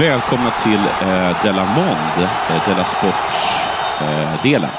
[0.00, 0.78] Välkomna till
[1.08, 4.70] eh, Della Mond, eh, Della Sports-delen.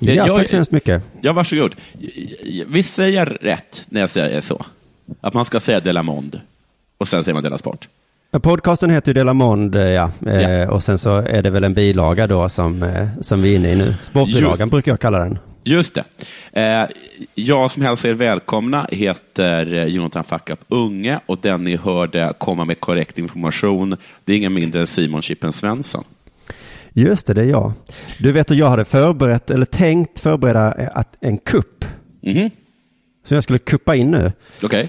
[0.00, 1.02] Eh, Ja, jag- tack så hemskt mycket.
[1.20, 1.74] ja, varsågod.
[2.66, 4.64] Visst säger jag rätt när jag säger så?
[5.20, 6.40] Att man ska säga Della Mond
[6.98, 7.88] och sen säger man Della Sport?
[8.42, 10.10] Podcasten heter ju Dela Mond, eh, ja.
[10.26, 10.70] Eh, Ja.
[10.70, 13.72] Och sen så är det väl en bilaga då som, eh, som vi är inne
[13.72, 13.94] i nu.
[14.02, 14.70] Sportbilagan Just.
[14.70, 15.38] brukar jag kalla den.
[15.64, 16.04] Just det.
[16.52, 16.88] Eh,
[17.34, 22.64] jag som hälsar er välkomna heter eh, Jonathan Fackup Unge och den ni hörde komma
[22.64, 26.04] med korrekt information, det är ingen mindre än Simon Chippen Svensson.
[26.92, 27.72] Just det, det är jag.
[28.18, 31.84] Du vet att jag hade förberett, eller tänkt förbereda eh, att, en kupp.
[32.22, 32.50] Mhm.
[33.24, 34.32] Som jag skulle kuppa in nu.
[34.62, 34.88] Okej.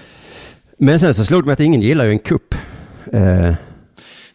[0.78, 2.54] Men sen så slog det mig att ingen gillar ju en kupp.
[3.12, 3.54] Eh,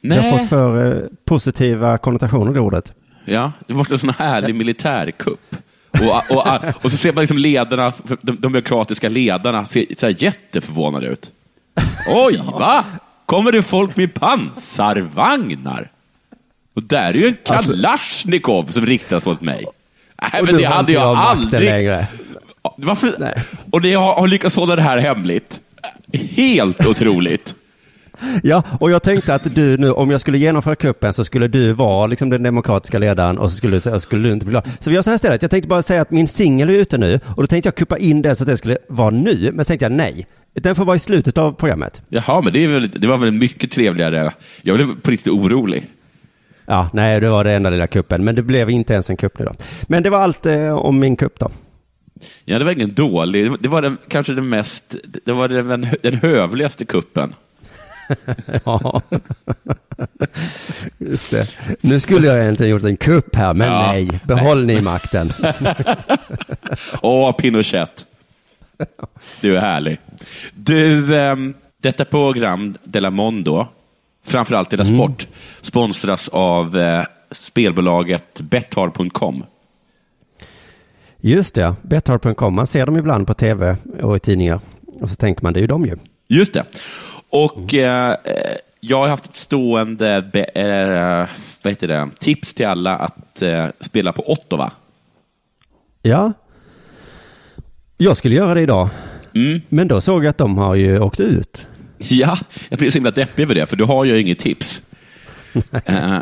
[0.02, 2.94] jag har fått för eh, positiva konnotationer det ordet.
[3.26, 5.56] Ja, det var en sån härlig militärkupp.
[5.92, 6.48] Och, och,
[6.86, 11.32] och, så ser man liksom ledarna, de, de byråkratiska ledarna ser så här jätteförvånade ut.
[12.08, 12.86] Oj, va?
[13.26, 15.92] Kommer det folk med pansarvagnar?
[16.76, 19.66] Och där är ju en Alltså- Kalashnikov som riktas mot mig.
[20.22, 21.64] Nej, men det hade jag aldrig.
[21.70, 22.08] längre.
[22.78, 23.16] Varför?
[23.20, 23.44] Nej.
[23.72, 25.60] Och det har, har lyckats hålla det här hemligt.
[26.14, 27.56] Helt otroligt.
[28.44, 31.74] Ja, och jag tänkte att du nu, om jag skulle genomföra kuppen så skulle du
[31.74, 34.70] vara liksom den demokratiska ledaren och så skulle, så skulle du inte bli glad.
[34.80, 36.98] Så vi gör så här istället, jag tänkte bara säga att min singel är ute
[36.98, 39.66] nu och då tänkte jag kuppa in den så att det skulle vara nu, men
[39.66, 40.28] så tänkte jag nej.
[40.54, 42.02] Den får vara i slutet av programmet.
[42.10, 44.34] Jaha, men det, är väl, det var väl mycket trevligare.
[44.62, 45.88] Jag blev på riktigt orolig.
[46.66, 49.40] Ja, nej, det var det enda lilla kuppen, men det blev inte ens en kupp
[49.40, 49.52] nu då.
[49.88, 51.50] Men det var allt eh, om min kupp då.
[52.46, 53.44] Ja, det var ingen dålig.
[53.46, 57.34] Det var- Det var den, kanske den mest, det var den, den hövligaste kuppen.
[58.66, 59.02] Ja,
[60.98, 61.56] just det.
[61.82, 63.88] Nu skulle jag egentligen gjort en kupp här, men Ja.
[63.88, 65.34] nej, behåll ni makten.
[67.02, 68.06] Åh, Pinochet.
[69.42, 70.00] Du är härlig.
[70.56, 73.68] Du, ehm, detta program, Della Mondo,
[74.26, 75.28] framförallt Della Sport,
[75.62, 79.44] sponsras av eh, spelbolaget Betthard.com.
[81.22, 81.76] Just det.
[81.82, 84.60] Betthard.com, man ser dem ibland på tv och i tidningar.
[85.02, 85.98] Och så tänker man, det är ju de ju.
[86.28, 86.64] Just det.
[87.30, 91.28] Och eh, eh, jag har haft ett stående be, eh,
[91.62, 94.72] vad heter det, tips till alla att eh, spela på Ottawa.
[96.02, 96.34] Ja.
[97.98, 98.90] Jag skulle göra det idag.
[99.36, 99.62] Mm.
[99.70, 101.68] Men då såg jag att de har ju åkt ut.
[101.98, 102.38] Ja,
[102.70, 104.82] jag blir så himla deppig över det, för du har ju inget tips.
[105.86, 106.20] Eh,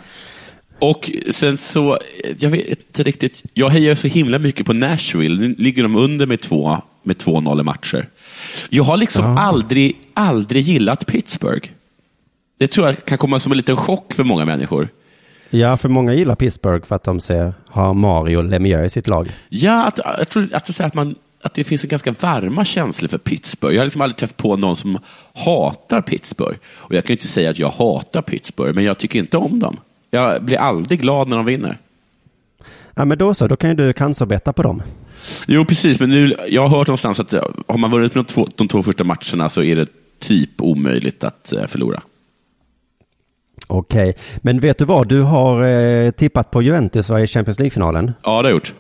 [0.80, 2.00] och sen så,
[2.40, 5.48] jag vet inte riktigt, jag hejar så himla mycket på Nashville.
[5.48, 8.10] Nu ligger de under med två med 2-0 i matcher.
[8.70, 9.40] Jag har liksom Ja.
[9.40, 11.70] aldrig, aldrig gillat Pittsburgh.
[12.60, 14.90] Det tror jag kan komma som en liten chock för många människor.
[15.50, 19.32] Ja, för många gillar Pittsburgh för att de ser, har Mario Lemieux i sitt lag.
[19.50, 23.18] Ja, att, jag tror att, att, man, att det finns en ganska varma känslor för
[23.18, 23.76] Pittsburgh.
[23.76, 24.98] Jag har liksom aldrig träffat på någon som
[25.34, 26.58] hatar Pittsburgh.
[26.76, 29.60] Och jag kan ju inte säga att jag hatar Pittsburgh, men jag tycker inte om
[29.60, 29.78] dem.
[30.12, 31.78] Jag blir aldrig glad när de vinner.
[32.96, 34.82] Ja, men då så, då kan ju du cancerbetta på dem.
[35.48, 38.48] Jo, precis, men nu, jag har hört någonstans att eh, har man vunnit de två,
[38.56, 39.88] de två första matcherna så är det
[40.20, 42.02] typ omöjligt att eh, förlora.
[43.68, 45.08] Okej, men vet du vad?
[45.08, 48.14] Du har eh, tippat på Juventus i Champions League-finalen.
[48.24, 48.74] Ja, det har jag gjort.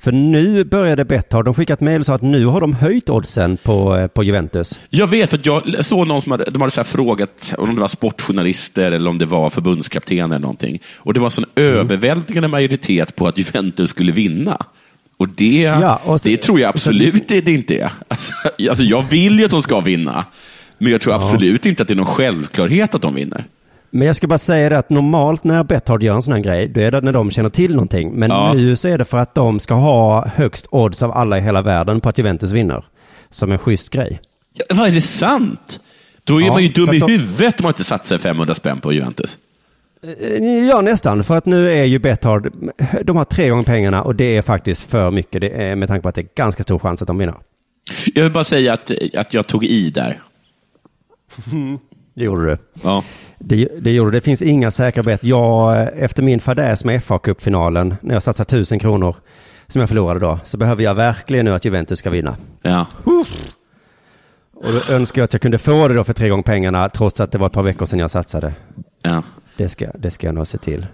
[0.00, 3.10] För nu började Betthard, de skickade ett mejl och sa att nu har de höjt
[3.10, 4.80] oddsen på, eh, på Juventus.
[4.90, 7.80] Jag vet, för jag såg någon som hade, de hade så här frågat om det
[7.80, 10.82] var sportjournalister eller om det var förbundskapten eller någonting.
[10.96, 14.66] Och det var en sån överväldigande majoritet på att Juventus skulle vinna.
[15.18, 17.90] Och det, Ja, och så- det tror jag absolut det, det inte är.
[18.08, 18.32] Alltså,
[18.70, 20.24] alltså, jag vill ju att de ska vinna,
[20.78, 23.44] men jag tror absolut inte att det är någon självklarhet att de vinner.
[23.90, 26.68] Men jag ska bara säga det att normalt när Betthard gör en sån här grej,
[26.68, 28.12] då är det när de känner till någonting.
[28.14, 28.52] Men Ja.
[28.54, 31.62] nu så är det för att de ska ha högst odds av alla i hela
[31.62, 32.84] världen på att Juventus vinner.
[33.30, 34.20] Som en schysst grej.
[34.54, 35.80] Ja, vad är det sant?
[36.24, 38.54] Då är Ja, man ju dum så i de- huvudet om man inte satsar 500
[38.54, 39.38] spänn på Juventus.
[40.02, 41.24] Eh, Ja, nästan.
[41.24, 42.52] För att nu är ju Betthard,
[43.04, 45.40] de har tre gånger pengarna och det är faktiskt för mycket.
[45.40, 47.34] Det är med tanke på att det är ganska stor chans att de vinner.
[48.14, 50.20] Jag vill bara säga att, att jag tog i där.
[52.14, 52.58] Det gjorde du.
[52.82, 53.04] Ja.
[53.38, 54.20] Det, det gjorde det.
[54.20, 55.24] finns inga säkra bett.
[55.24, 59.16] Jag, efter min fadäs med fa Cup-finalen, när jag satsade tusen kronor,
[59.68, 62.36] som jag förlorade då, så behöver jag verkligen nu att Juventus ska vinna.
[62.62, 62.86] Ja.
[64.54, 67.20] Och då önskar jag att jag kunde få det då för tre gånger pengarna, trots
[67.20, 68.54] att det var ett par veckor sedan jag satsade.
[69.02, 69.22] Ja.
[69.58, 70.86] Det ska, det ska jag nog se till.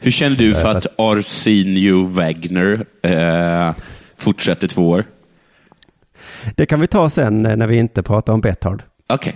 [0.00, 3.74] Hur känner du för Eh, att fast- Arsenio Wagner eh,
[4.16, 5.04] fortsätter två år?
[6.56, 8.82] Det kan vi ta sen eh, när vi inte pratar om Betthard.
[9.08, 9.34] Okej.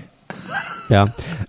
[0.89, 1.03] Ja,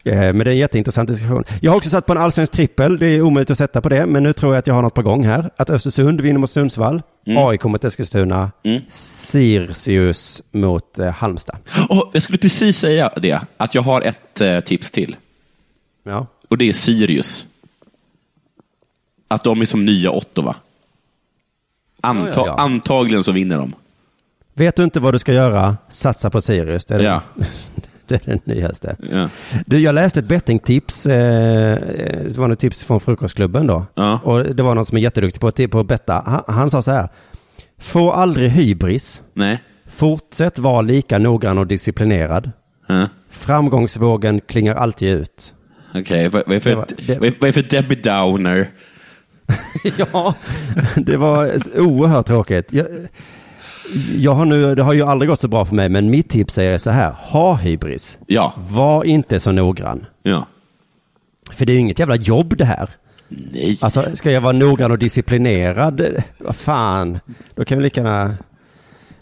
[0.05, 1.43] eh, men det är en jätteintressant diskussion.
[1.61, 2.97] Jag har också satt på en allsvensk trippel.
[2.99, 4.93] Det är omöjligt att sätta på det, men nu tror jag att jag har något
[4.93, 5.49] på gång här.
[5.57, 8.51] Att Östersund vinner mot Sundsvall, AIK mot Eskilstuna,
[8.89, 11.57] Sirius mot eh, Halmstad.
[11.89, 15.15] Oh, jag skulle precis säga det, att jag har ett eh, tips till.
[16.03, 16.27] Ja.
[16.51, 17.45] Och det är Sirius.
[19.27, 20.55] Att de är som nya Ottawa.
[22.01, 22.55] Anta- Ja, ja, ja.
[22.57, 23.73] Antagligen så vinner de.
[24.53, 25.77] Vet du inte vad du ska göra?
[25.89, 26.85] Satsa på Sirius.
[26.85, 27.21] Det är, Ja.
[28.07, 28.95] det, är det nyaste.
[29.11, 29.29] Ja.
[29.65, 31.05] Du, jag läste ett bettingtips.
[31.05, 33.85] Eh, eh, det var något tips från Frukostklubben då.
[33.95, 34.19] Ja.
[34.23, 36.23] Och det var någon som är jätteduktig på, att- på betta.
[36.25, 37.09] Han, han sa så här.
[37.77, 39.21] Få aldrig hybris.
[39.33, 39.63] Nej.
[39.87, 42.51] Fortsätt vara lika noggrann och disciplinerad.
[42.87, 43.07] Ja.
[43.29, 45.53] Framgångsvågen klingar alltid ut.
[45.95, 48.69] Okej, vad, vad, är Det för- var- det- vad är- för Debbie Downer?
[49.97, 50.35] ja,
[50.95, 52.73] det var oerhört tråkigt.
[52.73, 52.87] Jag,
[54.17, 56.57] jag har nu, det har ju aldrig gått så bra för mig, men mitt tips
[56.57, 57.11] är så här.
[57.11, 58.17] Ha hybris.
[58.27, 58.53] Ja.
[58.69, 60.05] Var inte så noggrann.
[60.23, 60.47] ja.
[61.51, 62.89] För det är ju inget jävla jobb det här.
[63.27, 63.77] Nej.
[63.81, 66.23] Alltså, ska jag vara noggrann och disciplinerad?
[66.37, 67.19] Vad fan,
[67.55, 68.37] då kan vi lika gärna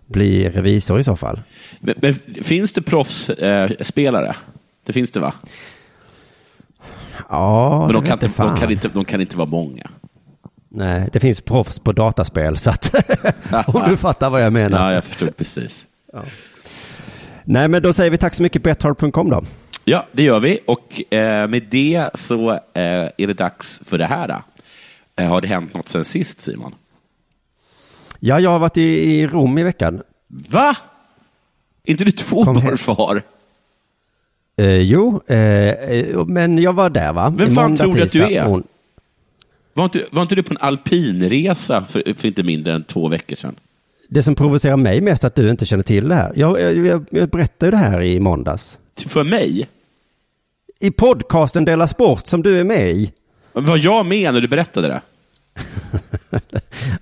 [0.06, 1.40] bli revisor i så fall.
[1.80, 2.14] Men, men,
[2.44, 4.28] finns det proffsspelare?
[4.28, 4.36] Eh,
[4.86, 5.34] det finns det va?
[7.30, 9.90] Ja, Men de kan, inte, de, kan inte, de kan inte vara många.
[10.70, 12.96] Nej, det finns proffs på dataspel, så att
[13.68, 14.86] om du fattar vad jag menar.
[14.86, 15.86] Ja, jag förstår precis.
[17.44, 19.44] Nej, men då säger vi tack så mycket bethard.com då.
[19.86, 20.60] Ja, det gör vi.
[20.68, 24.42] Och eh, med det så eh, är det dags för det här.
[25.16, 26.76] Eh, har det hänt något sen sist, Simon?
[28.20, 30.02] Ja, jag har varit i, i Rom i veckan.
[30.28, 30.76] Va?
[31.84, 33.22] inte du två Kom dagar hem.
[34.60, 35.38] Eh, jo, eh,
[35.70, 37.34] eh, men jag var där va?
[37.38, 38.48] Vem fan måndag, tror du att du är?
[38.48, 38.64] on-
[39.74, 43.36] Var inte, var inte du på en alpinresa för, för inte mindre än två veckor
[43.36, 43.56] sedan?
[44.10, 46.34] Det som provocerar mig mest är att du inte känner till det här.
[46.36, 48.80] Jag, jag, jag, jag berättade ju det här i måndags.
[49.08, 49.68] För mig?
[50.80, 53.12] I podcasten Dela Sport som du är med i.
[53.54, 55.02] Var jag med när du berättade det?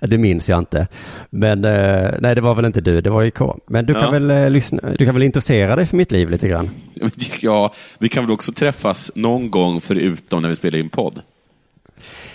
[0.00, 0.86] det minns jag inte.
[1.30, 3.58] Men eh, nej, det var väl inte du, det var ju K.
[3.66, 4.10] Men du kan, ja.
[4.10, 6.70] väl, eh, lyssna, du kan väl intressera dig för mitt liv lite grann?
[7.40, 11.22] Ja, vi kan väl också träffas någon gång förutom när vi spelar in podd.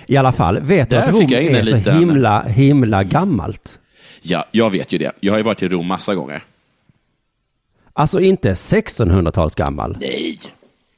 [0.06, 1.84] I alla fall, vet Där du att Rom är liten...
[1.84, 3.80] så himla, himla gammalt?
[4.22, 5.12] Ja, jag vet ju det.
[5.20, 6.44] Jag har ju varit i Rom massa gånger.
[7.94, 9.98] Alltså inte 1600-tals gammal.
[10.00, 10.40] Nej.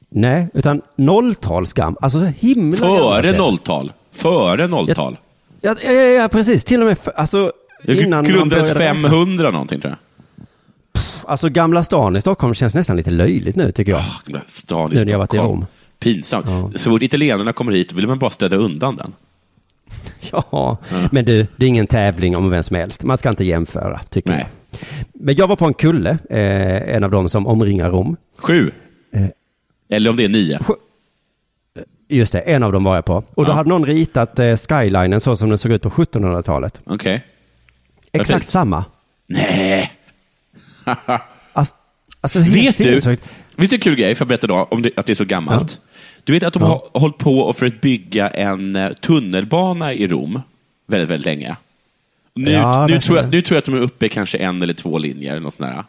[0.08, 1.98] Nej, utan 0-tals gammal.
[2.02, 3.92] Alltså himla Före 0-tal.
[4.16, 5.16] Före nolltal.
[5.60, 6.64] Ja, ja, ja, ja, precis.
[6.64, 7.52] Till och med, för, alltså
[7.82, 9.08] Det innan man grundades började räkna.
[9.08, 9.98] 500 någonting tror jag.
[11.28, 14.02] Alltså Gamla stan i Stockholm känns nästan lite löjligt nu tycker jag.
[14.26, 15.60] Gamla Stan i Nu när jag varit i Stockholm.
[15.60, 15.66] Rom.
[16.00, 16.46] Pinsamt.
[16.48, 16.70] Ja.
[16.74, 19.12] Så fort italienarna kommer hit vill man bara städa undan den.
[20.30, 20.78] Ja,
[21.10, 23.02] men du, det är ingen tävling om vem som helst.
[23.02, 24.46] Man ska inte jämföra, tycker Nej.
[24.70, 24.80] jag.
[25.12, 28.16] Men jag var på en kulle, eh, en av dem som omringar Rom.
[28.38, 28.70] Sju.
[29.14, 29.26] Eh.
[29.88, 30.60] Eller om det är nio.
[32.08, 33.24] Just det, en av dem var jag på.
[33.34, 33.54] Och då Ja.
[33.54, 36.80] hade någon ritat eh, skylinen så som den såg ut på 1700-talet.
[36.86, 37.24] Okej.
[38.12, 38.48] Exakt Perfekt.
[38.48, 38.84] samma.
[39.26, 39.92] Nej.
[41.52, 41.74] Alltså,
[42.20, 43.20] alltså Vet du, vet
[43.70, 45.80] du en kul grej, för jag berätta då, om det, att det är så gammalt?
[46.24, 50.06] Du vet att de har hållit på och för att bygga en eh, tunnelbana i
[50.08, 50.40] Rom
[50.86, 51.56] väldigt, väldigt länge.
[52.34, 54.62] Nu, Ja, nu, tror jag, nu tror jag att de är uppe i kanske en
[54.62, 55.30] eller två linjer.
[55.30, 55.84] Eller något sånt där.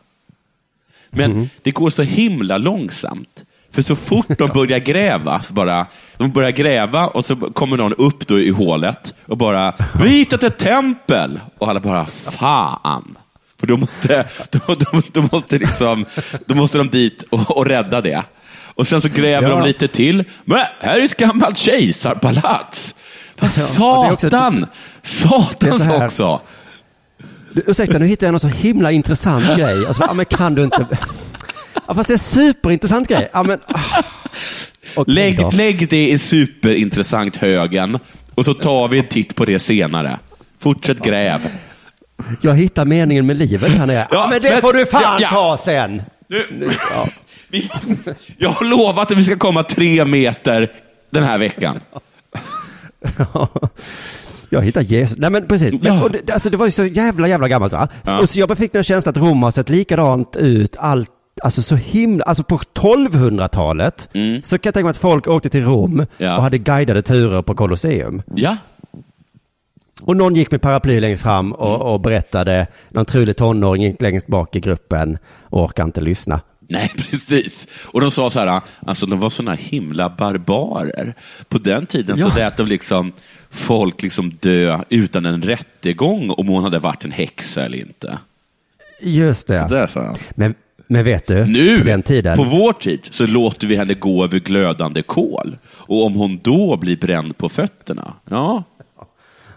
[1.10, 1.50] Men Mhm.
[1.62, 3.46] det går så himla långsamt.
[3.72, 5.86] För så fort de börjar gräva, så bara,
[6.18, 10.08] de börjar gräva och så kommer någon upp då i hålet och bara, vi har
[10.08, 11.40] hittat ett tempel!
[11.58, 13.18] Och alla bara, fan!
[13.60, 16.06] För då måste, då, då, då måste, liksom,
[16.46, 18.24] då måste de dit och, och rädda det.
[18.76, 19.56] Och sen så gräver Ja.
[19.58, 20.24] de lite till.
[20.46, 22.96] Men här är ett gammalt kejsarpalats!
[23.42, 24.66] Ja, satan!
[25.04, 26.42] Satans också!
[27.52, 29.86] Du, ursäkta, nu hittar jag någon så himla intressant grej.
[29.88, 30.88] Alltså, men kan du inte...
[31.88, 33.30] Ja, fast det är en superintressant grej.
[33.34, 33.60] Ja, men...
[33.68, 33.80] ah.
[34.96, 35.50] Okej Lägg, då.
[35.54, 38.00] lägg det i superintressant högen
[38.36, 40.20] och så tar vi en titt på det senare.
[40.60, 41.40] Fortsätt gräv.
[42.42, 44.08] Jag hittar meningen med livet här nere.
[44.12, 45.30] Ja, men det men- får du fan ja, ja.
[45.30, 46.02] ta sen.
[46.30, 46.46] Nu,
[47.50, 50.72] vi måste, jag har lovat att vi ska komma tre meter
[51.10, 51.80] den här veckan.
[54.50, 55.18] Jag hittar Jesus.
[55.18, 55.82] Nej men precis.
[55.82, 56.04] Men, Ja.
[56.04, 57.88] och det, alltså, det var ju så jävla, jävla gammalt va?
[58.04, 58.20] Ja.
[58.20, 61.10] Och så jag fick den känslan att Rom har sett likadant ut allt,
[61.44, 64.10] alltså så himla, alltså på 1200-talet
[64.44, 66.08] så kan jag tänka mig att folk åkte till Rom Mm.
[66.18, 66.38] Ja.
[66.38, 68.22] och hade guidade turer på Colosseum.
[68.36, 68.58] Ja,
[70.02, 71.52] Och någon gick med paraply längst fram Mm.
[71.60, 76.42] och, och berättade, någon trulig tonåring gick längst bak i gruppen och orkade inte lyssna.
[76.70, 77.68] Nej, precis.
[77.86, 81.16] Och de sa så här, alltså de var såna himla barbarer.
[81.50, 82.36] På den tiden så Ja.
[82.36, 83.12] lät de liksom
[83.50, 88.18] folk liksom dö utan en rättegång om hon hade varit en häxa eller inte.
[89.02, 89.68] Just det.
[89.70, 90.16] Så där han.
[90.36, 90.56] Men,
[90.88, 92.38] men vet du, Nu, på den tiden.
[92.38, 95.58] på vår tid, så låter vi henne gå över glödande kol.
[95.68, 98.64] Och om hon då blir bränd på fötterna, ja,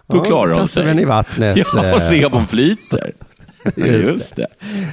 [0.07, 1.01] då Ja, klarar hon sig.
[1.01, 3.11] i vattnet, Ja, och se om hon flyter.
[3.75, 4.47] Just det.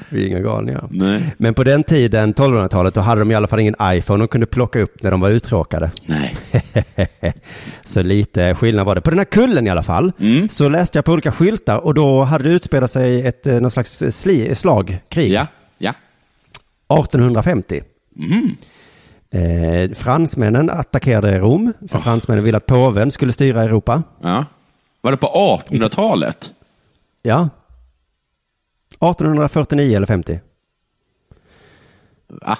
[0.08, 0.88] Vi är inga galningar.
[0.90, 1.22] Nej.
[1.38, 4.46] Men på den tiden, 1200-talet, då hade de i alla fall ingen iPhone de kunde
[4.46, 5.90] plocka upp när de var uttråkade.
[6.06, 6.36] Nej.
[7.84, 9.00] så lite skillnad var det.
[9.00, 10.48] På den här kullen i alla fall, Mm.
[10.48, 13.70] så läste jag på olika skyltar och då hade det utspelat sig ett eh, någon
[13.70, 15.46] slags sli, slag, krig, ja.
[16.88, 17.82] 1850.
[18.16, 18.56] Mm.
[19.30, 24.02] Eh, fransmännen attackerade Rom, för fransmännen ville att påven skulle styra Europa.
[24.22, 24.44] ja.
[25.00, 26.52] Var det på 1800-talet?
[27.22, 27.48] Ja.
[28.90, 30.40] 1849 eller 50.
[32.28, 32.58] Va?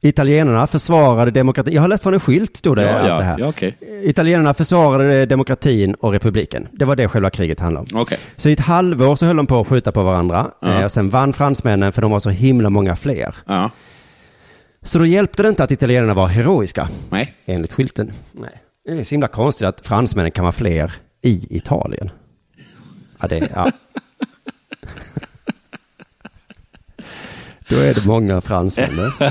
[0.00, 1.74] Italienarna försvarade demokratin.
[1.74, 2.82] Jag har läst från en skylt, stod det.
[2.82, 3.38] Ja, allt ja, det här.
[3.38, 3.78] ja, okej.
[4.04, 6.68] Italienarna försvarade demokratin och republiken.
[6.72, 8.00] Det var det själva kriget handlade om.
[8.00, 8.18] Okej.
[8.36, 10.50] Så i ett halvår så höll de på att skjuta på varandra.
[10.60, 10.78] Ja.
[10.78, 13.34] Eh, och sen vann fransmännen för de var så himla många fler.
[13.46, 13.70] Ja.
[14.82, 17.34] Så då hjälpte det inte att italienarna var heroiska, Nej.
[17.46, 18.12] enligt skylten.
[18.32, 18.50] Nej.
[18.84, 22.10] Det är så himla konstigt att fransmännen kan vara fler i Italien.
[23.20, 23.70] Ja, det, ja.
[27.68, 29.12] Då är det många fransmän.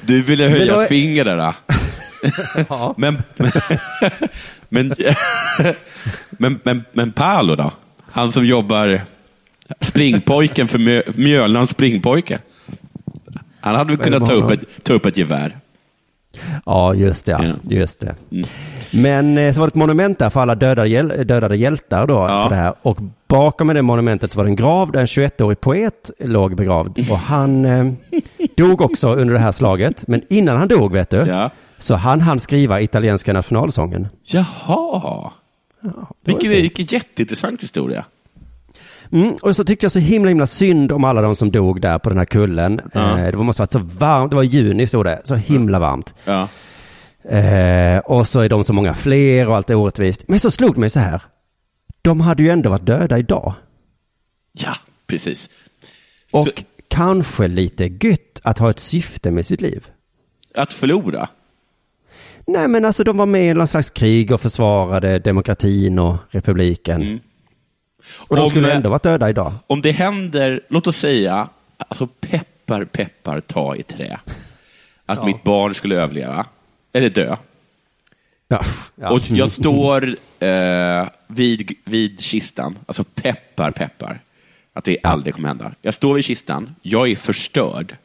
[0.00, 1.54] Du ville höja är- då.
[2.68, 2.94] Ja.
[2.96, 3.22] Men,
[4.68, 4.94] men,
[6.38, 7.72] men, men, men Paolo då?
[8.10, 9.00] Han som jobbar
[9.80, 12.38] springpojken för Mjölnans springpojke.
[13.60, 15.58] Han hade väl kunnat ta upp, ett, ta upp ett gevär.
[16.66, 17.32] Ja, just det.
[17.32, 17.44] Ja.
[17.44, 17.54] Ja.
[17.76, 18.14] Just det.
[18.32, 18.44] Mm.
[18.92, 22.14] Men eh, så var det ett monument där för alla dödade, hjäl- dödade hjältar då.
[22.14, 22.42] Ja.
[22.44, 22.74] På det här.
[22.82, 22.98] Och
[23.28, 26.98] bakom det monumentet så var det en grav där en 21-årig poet låg begravd.
[27.10, 27.92] Och han eh,
[28.56, 30.04] dog också under det här slaget.
[30.08, 31.50] Men innan han dog, vet du, Ja.
[31.78, 34.08] så han han skriva italienska nationalsången.
[34.24, 35.30] Jaha.
[35.80, 38.04] var Vilken, vilken jätteintressant historia.
[39.14, 41.98] Mm, och så tyckte jag så himla himla synd om alla de som dog där
[41.98, 42.80] på den här kullen.
[42.92, 43.18] Ja.
[43.18, 46.14] Eh, det måste varit så varmt, det var i juni stod det, så himla varmt.
[46.24, 46.48] Ja.
[47.28, 50.24] Eh, och så är de så många fler och allt är orättvist.
[50.28, 51.22] Men så slog det mig så här.
[52.02, 53.54] De hade ju ändå varit döda idag.
[54.52, 55.50] ja, precis.
[56.32, 56.50] Och Så,
[56.88, 59.86] kanske lite gött att ha ett syfte med sitt liv.
[60.54, 61.28] att förlora.
[62.46, 67.02] Nej men alltså de var med i någon slags krig och försvarade demokratin och republiken.
[67.02, 67.18] Mm.
[68.16, 69.52] Och de Om, skulle eh, ändå varit döda idag.
[69.66, 74.18] Om det händer, låt oss säga, alltså peppar, peppar, ta i trä.
[75.06, 75.24] Att Ja.
[75.26, 76.46] mitt barn skulle överleva,
[76.92, 77.36] eller dö.
[78.48, 78.60] Ja.
[78.96, 79.10] Ja.
[79.10, 80.08] Och jag står
[80.40, 84.20] eh, vid, vid kistan, alltså peppar, peppar,
[84.72, 85.72] att det aldrig kommer hända.
[85.82, 87.96] Jag står vid kistan, jag är förstörd.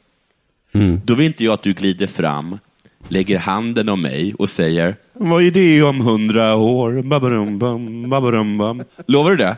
[0.74, 1.01] Mm.
[1.06, 2.60] Då vill inte jag att du glider fram,
[3.08, 7.01] lägger handen om mig och säger Vad är det om hundra år?
[7.01, 8.84] Babarum, bam, babarum, bam.
[9.08, 9.58] Lovar du det?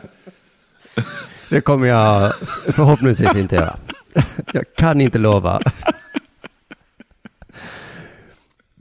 [1.50, 2.32] Det kommer jag
[2.72, 3.76] förhoppningsvis inte göra.
[4.52, 5.60] Jag kan inte lova.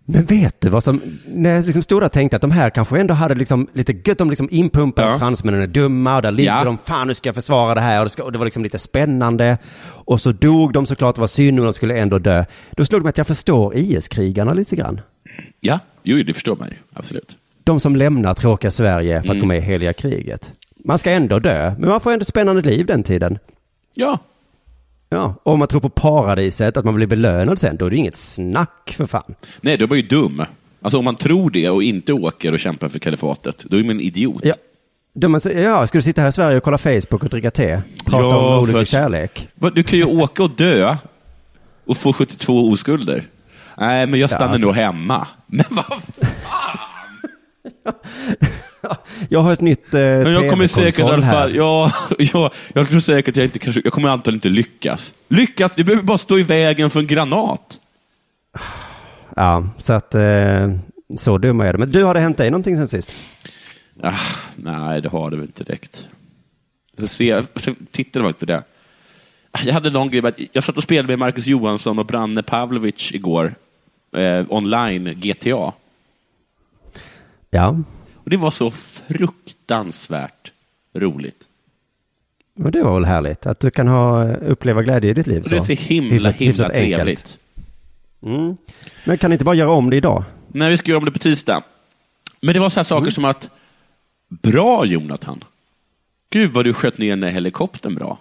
[0.05, 2.69] Men vet du vad som, när jag liksom stod där och tänkte att de här
[2.69, 5.19] kanske ändå hade liksom lite gött, de liksom inpumpade Ja.
[5.19, 6.63] fransmännen är dumma och där ligger Ja.
[6.63, 8.63] de, fan nu ska jag försvara det här och det, ska, och det var liksom
[8.63, 9.57] lite spännande.
[9.83, 12.45] Och så dog de såklart, det var synd och de skulle ändå dö.
[12.71, 15.01] Då slog det mig att jag förstår IS-krigarna lite grann.
[15.59, 16.75] Ja, jo, det förstår man ju.
[16.93, 17.37] Absolut.
[17.63, 19.39] De som lämnar tråkiga Sverige för att Mm.
[19.39, 20.51] gå med i heliga kriget.
[20.85, 23.39] Man ska ändå dö, men man får ändå ett spännande liv den tiden.
[23.93, 24.17] Ja,
[25.13, 27.95] Ja, och om man tror på paradiset, att man blir belönad sen, då är det
[27.95, 29.35] inget snack för fan.
[29.61, 30.43] nej, då är man ju dum.
[30.81, 33.89] Alltså om man tror det och inte åker och kämpar för kalifatet, då är man
[33.89, 34.41] en idiot.
[34.45, 34.53] Ja.
[35.13, 37.81] De, ja, ska du sitta här i Sverige och kolla Facebook och dricka te?
[38.05, 39.47] Prata Ja, om först- kärlek?
[39.75, 40.95] Du kan ju åka och dö
[41.85, 43.23] och få 72 oskulder.
[43.77, 45.27] Nej, men jag stannar alltså- nog hemma.
[45.47, 45.85] Men vad
[49.29, 52.89] Jag har ett nytt eh, Men jag kommer säkert i alla fall, ja, ja, jag
[52.89, 55.13] tror säkert jag inte kanske, jag kommer antagligen inte lyckas.
[55.27, 55.75] Lyckas?
[55.75, 57.79] Du behöver bara stå i vägen för en granat.
[59.35, 60.71] Ja, så att eh,
[61.17, 61.79] så dumma är det.
[61.79, 63.15] Men du, har det hänt dig någonting sen sist?
[64.03, 64.13] Ah,
[64.55, 66.09] nej, det har det väl inte direkt.
[66.99, 68.63] Så, se, så tittade jag på det.
[69.51, 73.11] Ah, Jag hade någon grej, jag satt och spelade med Marcus Johansson och Branne Pavlovic
[73.11, 73.53] igår,
[74.17, 75.73] eh, online, GTA.
[77.49, 77.75] Ja,
[78.31, 80.51] Och det var så fruktansvärt
[80.95, 81.43] roligt.
[82.63, 85.43] och det var väl härligt att du kan ha, uppleva glädje i ditt liv.
[85.43, 87.37] Och det är så himla, Hyfsat- himla hyfsat trevligt.
[88.23, 88.57] Mm.
[89.05, 90.23] Men kan ni inte bara göra om det idag?
[90.47, 91.63] Nej, vi ska göra om det på tisdag.
[92.41, 93.49] Men det var så här saker som att,
[94.29, 95.43] bra Jonathan.
[96.29, 98.19] Gud vad du sköt ner den helikoptern bra.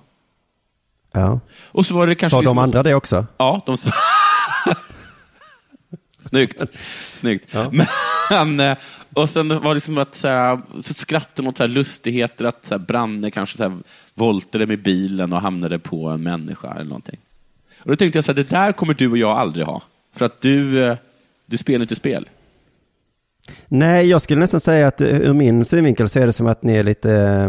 [1.12, 1.40] Ja.
[1.66, 2.34] Och så var det kanske...
[2.34, 3.26] Sa de liksom- andra det också?
[3.36, 3.90] Ja, de sa...
[6.22, 6.62] Snyggt.
[7.16, 7.54] Snyggt.
[8.30, 8.76] Men, eh,
[9.14, 12.66] och sen var det som att så, här, så skrattade mot så här lustigheter, att
[12.66, 13.78] så här, Branne kanske så här,
[14.14, 17.18] voltade med bilen och hamnade på en människa eller någonting.
[17.82, 19.82] Och då tänkte jag så här, det där kommer du och jag aldrig ha.
[20.14, 20.96] För att du, eh,
[21.46, 22.28] du spelar inte spel.
[23.68, 26.62] Nej, jag skulle nästan säga att eh, ur min synvinkel så är det som att
[26.62, 27.48] ni är lite eh,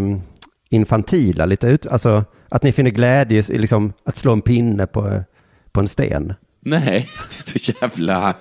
[0.70, 5.24] infantila, lite ut, alltså att ni finner glädje i liksom, att slå en pinne på,
[5.72, 6.34] på en sten.
[6.60, 8.34] Nej, det är så jävla...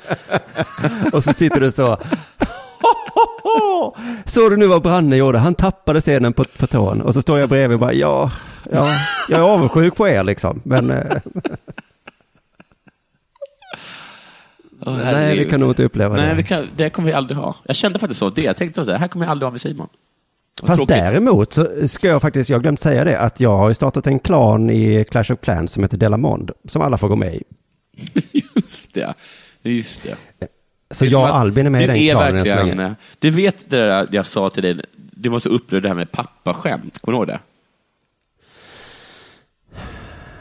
[1.12, 1.98] Och så sitter du så.
[4.26, 5.38] Såg du nu vad Branne gjorde?
[5.38, 7.00] Han tappade stenen på, på tån.
[7.00, 8.32] Och så står jag bredvid och bara, ja,
[8.72, 8.94] ja,
[9.28, 10.60] jag är avundsjuk på er liksom.
[10.64, 11.16] Men eh,
[14.86, 16.34] Åh, nej, vi kan nog inte uppleva Nej, det.
[16.34, 17.56] vi kan, det kommer vi aldrig ha.
[17.64, 18.30] Jag kände faktiskt så.
[18.30, 18.42] Det.
[18.42, 19.88] Jag tänkte så här, här kommer jag aldrig ha med Simon.
[20.62, 20.96] Fast tråkigt.
[20.96, 24.06] däremot så ska jag faktiskt, jag har glömt säga det, att jag har ju startat
[24.06, 27.42] en klan i Clash of Clans som heter Delamond, som alla får gå med i.
[28.56, 29.14] Just det.
[29.62, 30.16] Just det.
[30.90, 32.94] Så jag och Albin är med i den är klanen än så verkligen, länge.
[33.18, 36.12] Du vet det där jag sa till dig, du var så upprörd det här med
[36.12, 36.98] pappaskämt.
[37.00, 37.38] Kommer du ihåg det?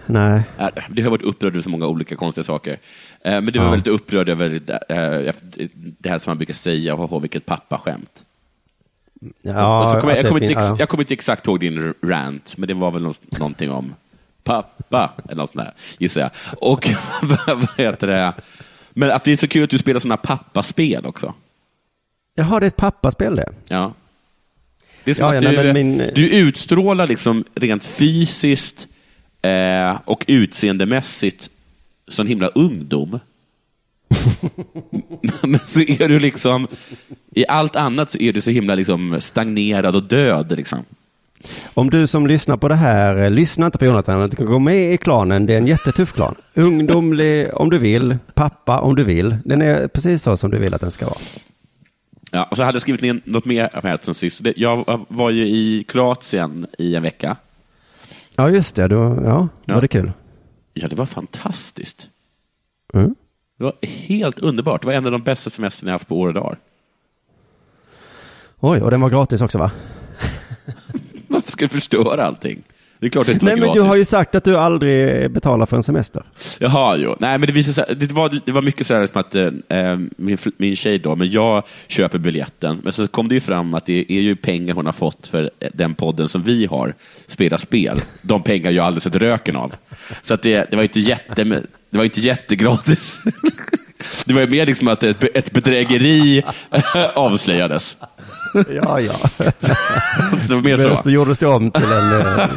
[0.05, 0.41] Nej.
[0.57, 2.79] Äh, Du har varit upprörd över så många olika konstiga saker.
[3.21, 3.71] Eh, Men du var Ja.
[3.71, 5.33] väldigt upprörd över det, eh,
[5.99, 8.25] det här som man brukar säga, åh, vilket pappaskämt.
[9.41, 12.67] Ja, så kommer jag, jag, kommer inte, jag kommer inte exakt ihåg din rant, men
[12.67, 13.93] det var väl nå- någonting om
[14.43, 16.31] pappa, eller något sånt där, gissar jag.
[16.61, 16.89] Och
[17.47, 18.33] vad heter det?
[18.99, 21.33] Men att det är så kul att du spelar sådana pappaspel också.
[22.35, 23.49] Jaha, det är ett pappaspel det.
[23.67, 23.93] Ja.
[25.03, 28.87] Det är som Ja, att ja, du, min- du utstrålar liksom rent fysiskt
[29.41, 31.49] eh, och utseendemässigt
[32.07, 33.19] sån himla ungdom.
[35.43, 36.67] men så är du liksom,
[37.31, 40.53] i allt annat så är du så himla liksom stagnerad och död.
[40.57, 40.85] Liksom.
[41.73, 44.59] Om du som lyssnar på det här, eh, lyssna inte på Jonathan, du kan gå
[44.59, 46.35] med i klanen, det är en jättetuff klan.
[46.53, 49.37] Ungdomlig om du vill, pappa om du vill.
[49.45, 51.17] Den är precis så som du vill att den ska vara.
[52.31, 54.41] Ja, och så hade jag skrivit ner något mer här sen sist.
[54.55, 57.35] Jag var ju i Kroatien i en vecka.
[58.35, 59.73] Ja, just det, då, ja, Ja.
[59.73, 60.11] var det kul.
[60.73, 62.07] Ja, det var fantastiskt.
[62.93, 63.15] Mm.
[63.57, 64.81] Det var helt underbart.
[64.81, 66.57] Det var en av de bästa semestrarna jag haft på år och dagar.
[68.59, 69.71] Oj, och den var gratis också va?
[71.59, 72.63] Du förstöra allting?
[72.99, 73.83] Det är klart det inte Nej, var men gratis.
[73.83, 76.23] du har ju sagt att du aldrig betalar för en semester.
[76.59, 77.15] Jaha, jo.
[77.19, 79.51] Nej, men det, visade sig, det, var, det var mycket så här som att eh,
[80.17, 82.79] min, fl- min tjej då, men jag köper biljetten.
[82.83, 85.49] Men så kom det ju fram att det är ju pengar hon har fått för
[85.59, 86.93] eh, den podden som vi har,
[87.27, 88.01] Spela spel.
[88.21, 89.73] De pengar jag aldrig sett röken av.
[90.23, 91.43] Så att det, det var inte jätte,
[91.89, 93.19] det var inte jättegratis.
[94.25, 96.43] Det var ju mer liksom att ett, ett bedrägeri
[97.15, 97.97] avslöjades.
[98.53, 99.13] Ja, ja.
[100.47, 101.03] Det var mer Men så.
[101.03, 102.49] så gjordes det om till en eh,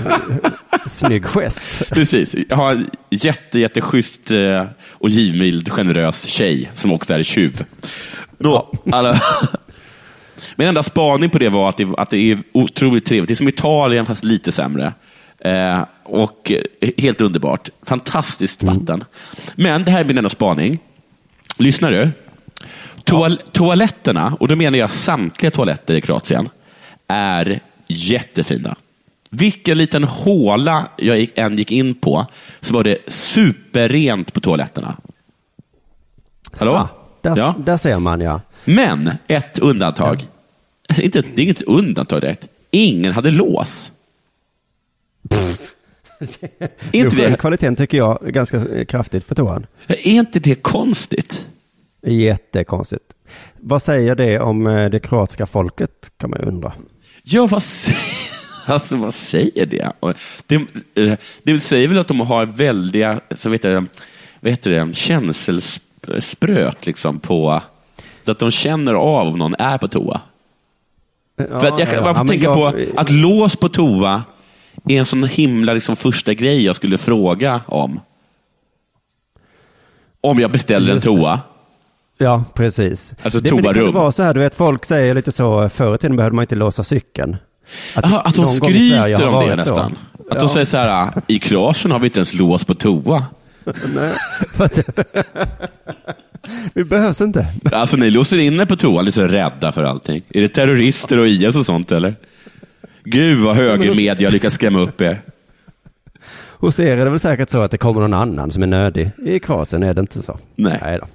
[0.90, 1.88] snygg gest.
[1.90, 2.34] Precis.
[2.48, 7.64] Jag har en jätte, jätteschysst eh, och givmild, generös tjej som också är tjuv.
[8.38, 9.20] Då, alla...
[10.56, 13.28] Min enda spaning på det var att det, att det är otroligt trevligt.
[13.28, 14.92] Det är som Italien, fast lite sämre.
[15.38, 17.68] Eh, och eh, helt underbart.
[17.86, 19.04] Fantastiskt vatten.
[19.54, 20.78] Men det här är min enda spaning.
[21.56, 22.10] Lyssnar du?
[23.04, 26.48] Toal Toaletterna, och då menar jag samtliga toaletter i Kroatien,
[27.08, 28.76] är jättefina.
[29.30, 32.26] Vilken liten håla jag gick, än gick in på,
[32.60, 34.96] så var det superrent på toaletterna.
[36.52, 36.72] Hallå?
[36.72, 36.88] Ja,
[37.22, 37.54] där, Ja.
[37.58, 38.40] där ser man ja.
[38.64, 40.28] Men ett undantag.
[40.88, 42.48] Alltså, Inte, det är inget undantag direkt.
[42.70, 43.90] Ingen hade lås.
[46.92, 49.66] inte det, Kvaliteten tycker jag ganska kraftigt på toan.
[49.86, 51.46] är inte det konstigt?
[52.06, 53.04] Jättekonstigt.
[53.60, 56.72] Vad säger det om eh, det kroatiska folket kan man undra.
[57.22, 58.30] Ja, vad säger,
[58.66, 59.92] alltså, vad säger det?
[60.46, 60.54] Det?
[61.02, 63.86] eh, Det säger väl att de har väldiga så vet jag,
[64.40, 67.60] vad heter det, känselspröt liksom på
[68.26, 70.20] att de känner av om någon är på toa.
[71.36, 74.24] För att jag men tänka jag- på att lås på toa
[74.88, 78.00] är en sån himla liksom, första grej jag skulle fråga om.
[80.20, 81.10] Om jag beställer en Just det.
[82.22, 83.12] Ja, precis.
[83.22, 83.94] Alltså det, men det kan toarum.
[83.94, 86.54] vara så här, du vet, folk säger lite så, förr i tiden behövde man inte
[86.54, 87.36] låsa cykeln.
[87.94, 89.56] Att, att de skryter om det varit så.
[89.56, 89.98] nästan.
[90.30, 90.40] Att Ja.
[90.40, 93.26] de säger så här, i Kroatien har vi inte ens lås på toa.
[93.94, 94.14] Nej,
[96.74, 97.46] vi behövs inte.
[97.72, 100.22] Alltså ni låser in er på toan, lite så rädda för allting.
[100.28, 102.14] Är det terrorister och IS och sånt eller?
[103.04, 105.22] Gud vad högermedia lyckas skrämma upp er.
[106.58, 109.10] Hos er är det väl säkert så att det kommer någon annan som är nödig.
[109.26, 110.38] I Kroatien är det inte så.
[110.56, 110.98] Nej.
[111.00, 111.06] då.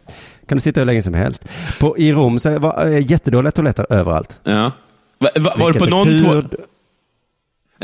[0.48, 1.46] Kan du sitta hur länge som helst.
[1.80, 4.40] På, I Rom så var eh, jättedåliga toaletter överallt.
[4.44, 4.72] Ja.
[5.20, 6.42] Va, va, var det på någon är toa?
[6.42, 6.66] tur-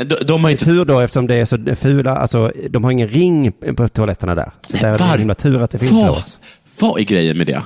[0.04, 0.64] De, de har inte...
[0.64, 4.52] Tur då eftersom det är så fula, alltså de har ingen ring på toaletterna där.
[4.60, 6.38] Så där är det var- himla tur att det finns vad, lås.
[6.80, 7.62] vad är grejen med det?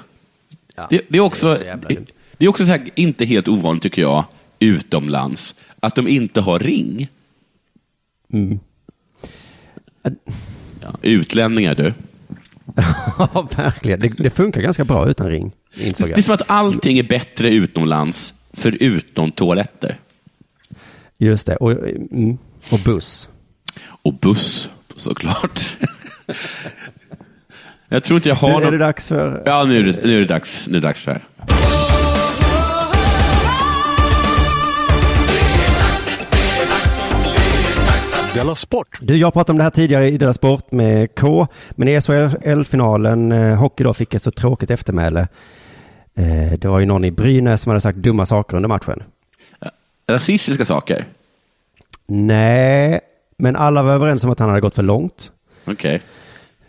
[0.91, 2.05] det, det är också, det är
[2.37, 4.25] det är också så här, inte helt ovanligt, tycker jag,
[4.59, 7.09] utomlands, att de inte har ring.
[8.33, 8.61] Mm.
[10.83, 11.95] Ja, utlänningar, du.
[13.19, 14.01] Ja, verkligen.
[14.01, 16.25] Det, det funkar ganska bra utan ring, insåg Det är jag.
[16.25, 19.99] som att allting är bättre utomlands, förutom toaletter.
[21.19, 21.57] Just det.
[21.57, 22.39] Och, mm,
[22.73, 23.29] och buss.
[24.03, 25.77] Och buss, såklart.
[27.89, 29.43] jag tror inte jag Nu har är det dags för...
[29.47, 30.69] Ja, nu är det, nu är det dags.
[30.69, 31.88] Nu är det dags för det här.
[38.35, 38.99] Della Sport!
[39.01, 43.33] Du, jag pratade om det här tidigare i Dela Sport med K, men i SHL-finalen,
[43.33, 45.29] eh, hockey då, fick ett så tråkigt eftermäle.
[46.15, 49.03] Eh, det var ju någon i Brynäs som hade sagt dumma saker under matchen.
[50.11, 51.07] Rasistiska saker?
[52.07, 53.01] Nej,
[53.37, 55.33] men alla var överens om att han hade gått för långt.
[55.65, 56.01] Okej.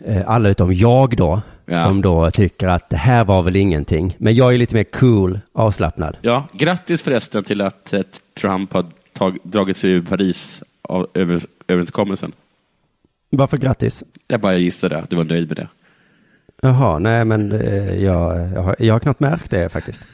[0.04, 1.82] Eh, alla utom jag då, Ja.
[1.84, 4.14] som då tycker att det här var väl ingenting.
[4.18, 6.16] Men jag är lite mer cool, avslappnad.
[6.22, 8.00] Ja, grattis förresten till att eh,
[8.40, 12.32] Trump har tag, dragit sig ur Paris av, över, överenskommelsen.
[13.30, 14.04] Varför grattis?
[14.28, 15.68] Jag bara gissade att du var nöjd med det.
[16.62, 20.00] Jaha, nej men eh, jag, jag, har, jag har knappt märkt det faktiskt.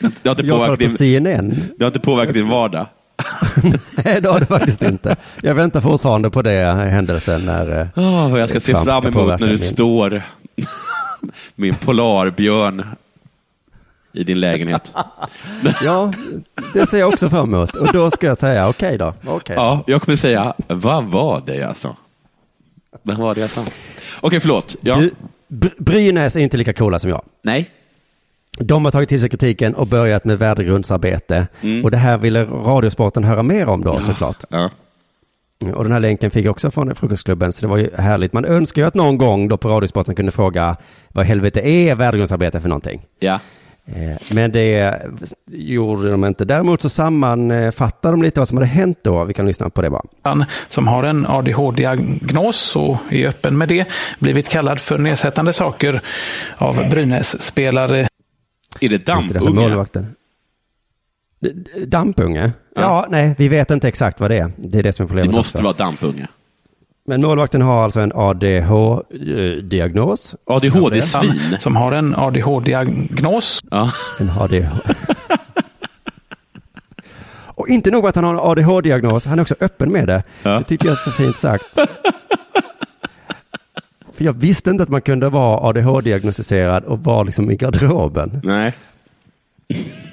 [0.00, 1.48] Det har inte Jag påverkat på din, CNN.
[1.78, 2.86] det har inte påverkat din vardag.
[4.04, 5.16] Nej, det har det faktiskt inte.
[5.42, 7.88] Jag väntar fortfarande på det händelsen när...
[7.96, 10.22] Oh, jag ska se Trump fram emot när du min- står
[11.54, 12.86] med en polarbjörn
[14.18, 14.94] i din lägenhet.
[15.84, 16.12] Ja,
[16.74, 17.76] det ser jag också fram emot.
[17.76, 19.14] Och då ska jag säga okej då.
[19.26, 19.56] Okej.
[19.56, 21.96] Ja, jag kommer säga, vad var det jag sa?
[23.02, 23.64] Vad var det jag sa?
[24.20, 24.76] Okej, förlåt.
[24.80, 24.96] Ja.
[24.96, 25.10] Du,
[25.48, 27.22] Br- Brynäs är inte lika coola som jag.
[27.42, 27.70] Nej.
[28.60, 31.46] De har tagit till sig kritiken och börjat med värdegrundsarbete.
[31.60, 31.84] Mm.
[31.84, 34.44] Och det här ville Radiosporten höra mer om då såklart.
[34.48, 34.70] Ja.
[35.74, 38.32] Och den här länken fick jag också från Frukostklubben, så det var ju härligt.
[38.32, 40.76] Man önskar ju att någon gång då på Radiosporten kunde fråga
[41.08, 43.06] vad helvete är värdegrundsarbete för någonting?
[43.18, 43.40] ja.
[43.94, 44.98] Eh, Men det
[45.50, 46.44] gjorde de inte.
[46.44, 49.24] Däremot så sammanfattar de lite vad som hade hänt då.
[49.24, 50.02] Vi kan lyssna på det bara.
[50.22, 56.00] Han som har en ADHD-diagnos och är öppen med det, blivit kallad för nedsättande saker
[56.56, 58.08] av Brynäs-spelare.
[58.80, 59.86] Är det det, alltså dampunge?
[61.86, 62.52] Dampunge?
[62.74, 62.80] Ja.
[62.82, 63.06] Ja.
[63.10, 64.52] nej, vi vet inte exakt vad det är.
[64.56, 65.64] Det är det som är Det problemet måste också.
[65.64, 66.28] vara dampunge.
[67.08, 68.86] Men målvakten har alltså en ADH-diagnos.
[70.44, 71.56] ADHD-svin.
[71.58, 73.90] Som har en ADHD-diagnos Ja.
[74.20, 74.78] En ADH.
[77.44, 80.22] Och inte nog med att han har en ADHD-diagnos, han är också öppen med det.
[80.42, 80.58] Ja.
[80.58, 81.64] Det tycker jag är så fint sagt.
[84.14, 88.40] För jag visste inte att man kunde vara ADHD-diagnostiserad och vara liksom i garderoben.
[88.44, 88.72] Nej.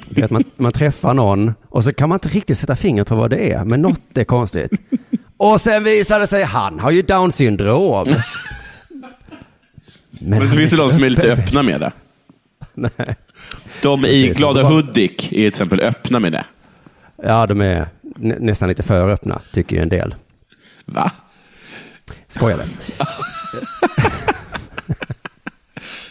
[0.10, 3.16] Du vet, man, man träffar någon och så kan man inte riktigt sätta fingret på
[3.16, 4.72] vad det är, men något är konstigt.
[5.38, 8.08] Och sen visar det sig, han har ju down syndrom.
[10.10, 11.92] Men så finns det de som är lite öppna med det.
[12.74, 13.16] Nej.
[13.82, 14.30] De i.
[14.36, 16.46] Glada Hudik är till exempel öppna med det.
[17.24, 20.16] Ja, de är nä- nästan lite för öppna, tycker ju en del.
[20.86, 21.12] Va?
[22.28, 22.64] Skojade.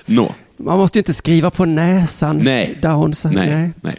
[0.07, 0.35] Nå.
[0.57, 2.39] Man måste ju inte skriva på näsan.
[2.39, 2.79] Nej.
[2.83, 3.25] Downs.
[3.25, 3.33] Nej.
[3.35, 3.71] Nej.
[3.81, 3.97] Nej.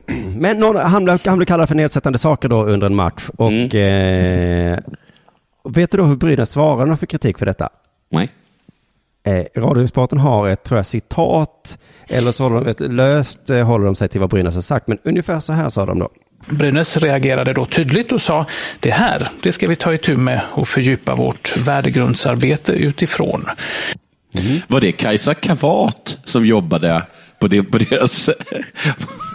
[0.36, 3.28] Men någon, han, blev, han blev kallad för nedsättande saker då under en match.
[3.38, 4.72] Och Mm.
[4.72, 4.78] eh,
[5.64, 7.68] vet du då hur Brynäs svarade när de fick kritik för detta?
[8.10, 8.28] Nej.
[9.26, 11.78] Eh, Radiosporten har ett, tror jag, citat.
[12.08, 14.88] Eller så håller de, ett löst eh, håller de sig till vad Brynäs har sagt.
[14.88, 16.08] Men ungefär så här sa de då.
[16.48, 18.46] Brynäs reagerade då tydligt och sa
[18.80, 23.46] det här, det ska vi ta itu med och fördjupa vårt värdegrundsarbete utifrån.
[24.68, 27.02] Var det Kajsa Kavat som jobbade
[27.38, 28.30] på, det, på deras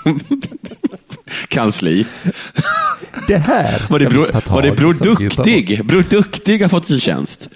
[1.48, 2.06] kansli?
[3.28, 5.86] Det här Var det, bro, var det Bror Duktig?
[5.86, 7.50] Bror Duktig har fått en tjänst.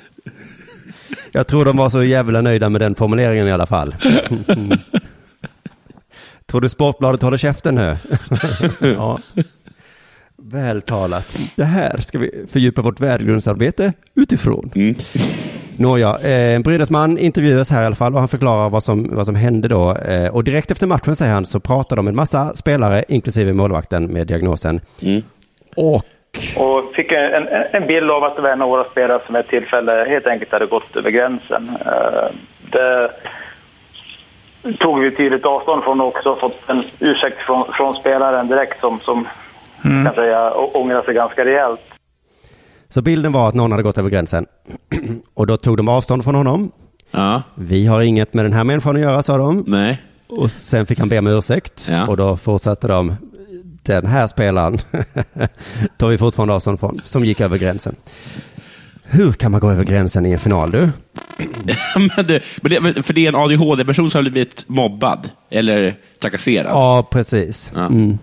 [1.32, 3.96] Jag tror de var så jävla nöjda med den formuleringen i alla fall.
[6.46, 7.98] tror du Sportbladet håller käften nu?
[8.80, 9.20] ja.
[10.44, 11.40] Vältalat.
[11.56, 14.72] Det här ska vi fördjupa vårt värdegrundsarbete utifrån.
[14.76, 14.96] Mm.
[15.82, 19.26] Nåja, eh, en Brynäsman intervjuas här i alla fall och han förklarar vad som, vad
[19.26, 19.98] som hände då.
[19.98, 23.54] Eh, och direkt efter matchen säger han så pratar de med en massa spelare, inklusive
[23.54, 24.82] målvakten med diagnosen.
[25.02, 25.22] Mm.
[25.76, 26.04] Och
[26.56, 29.36] Och fick en, en, en bild av att det var en av våra spelare som
[29.36, 31.70] ett tillfälle helt enkelt hade gått över gränsen.
[31.86, 32.36] Eh,
[32.72, 33.10] det
[34.80, 39.00] tog vi tydligt avstånd från och också fått en ursäkt från, från spelaren direkt som,
[39.00, 39.28] som
[39.82, 41.82] kan säga ångrar sig ganska rejält.
[42.90, 44.46] så bilden var att någon hade gått över gränsen.
[45.42, 46.72] Och då tog de avstånd från honom.
[47.12, 47.42] Ja.
[47.56, 49.64] Vi har inget med den här människan att göra, sa de.
[49.68, 50.02] Nej.
[50.28, 51.88] Och sen fick han be om ursäkt.
[51.92, 52.08] Ja.
[52.08, 53.16] Och då fortsatte de.
[53.84, 54.78] den här spelaren
[55.98, 57.96] tar vi fortfarande avstånd från, som gick över gränsen.
[59.04, 60.80] Hur kan man gå över gränsen i en final du?
[61.96, 66.72] men det, men det, för det är en ADHD-person som har blivit mobbad eller trakasserad.
[66.72, 67.72] Ja, precis.
[67.76, 67.86] Ja.
[67.86, 68.18] Mm.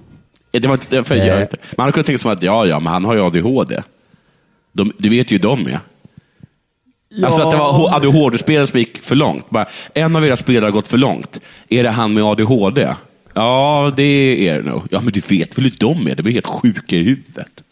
[0.51, 1.49] Det var inte därför jag Eh.
[1.77, 3.83] Man hade kunnat tänka som att ja, ja, men han har ju ADHD.
[4.73, 5.81] De, du vet ju hur de är.
[7.25, 9.51] Alltså att det var ADHD-spelare som gick för långt.
[9.51, 11.41] Bara, en av era spelare har gått för långt.
[11.69, 12.89] Är det han med ADHD?
[13.35, 14.83] Ja, det är det nog.
[14.91, 16.15] Ja, men du vet väl hur de är?
[16.15, 17.63] De är helt sjuka i huvudet.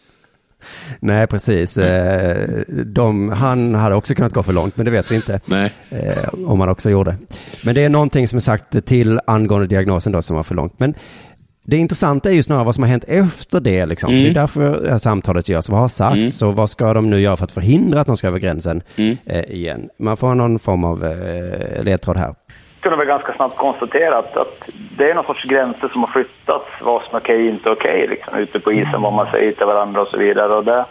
[1.01, 1.77] Nej, precis.
[1.79, 5.41] Eh, De, han hade också kunnat gå för långt, men det vet vi inte.
[5.47, 5.73] Nej.
[5.91, 7.17] Eh, om han också gjorde.
[7.65, 10.75] Men det är någonting som är sagt till angående diagnosen då som var för långt.
[10.79, 10.95] Men
[11.69, 13.87] det intressanta är ju snarare vad som har hänt efter det.
[13.87, 14.09] Liksom.
[14.09, 15.69] För Det är därför det här samtalet görs.
[15.69, 18.27] Vad har sagts och vad ska de nu göra för att förhindra att de ska
[18.29, 18.83] över gränsen
[19.27, 19.89] eh, igen?
[19.99, 22.35] Man får någon form av eh, ledtråd här.
[22.81, 26.67] kunde väl ganska snabbt konstatera att, att det är någon sorts gränser som har flyttats,
[26.83, 29.67] vad som är okej och inte okej, liksom, ute på isen, vad man säger till
[29.67, 30.55] varandra och så vidare.
[30.55, 30.85] Och det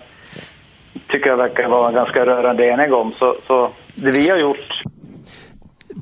[1.07, 3.11] tycker jag verkar vara ganska rörande enig om.
[3.11, 4.83] Så, så det vi har gjort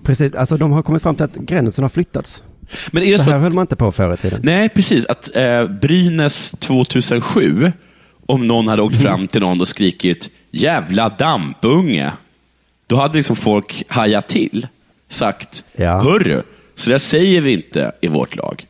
[0.04, 2.44] Precis, alltså de har kommit fram till att gränsen har flyttats.
[2.92, 4.40] Men är det Det så här att, höll man inte på förr i tiden.
[4.44, 5.06] Nej, precis.
[5.06, 7.72] Att eh, Brynäs 2007,
[8.26, 12.12] om någon hade åkt fram till någon och skrikit jävla dampunge,
[12.88, 14.68] då hade liksom folk hajat till.
[15.10, 16.02] Sagt, Ja.
[16.02, 16.42] hörru,
[16.76, 18.66] så där säger vi inte i vårt lag.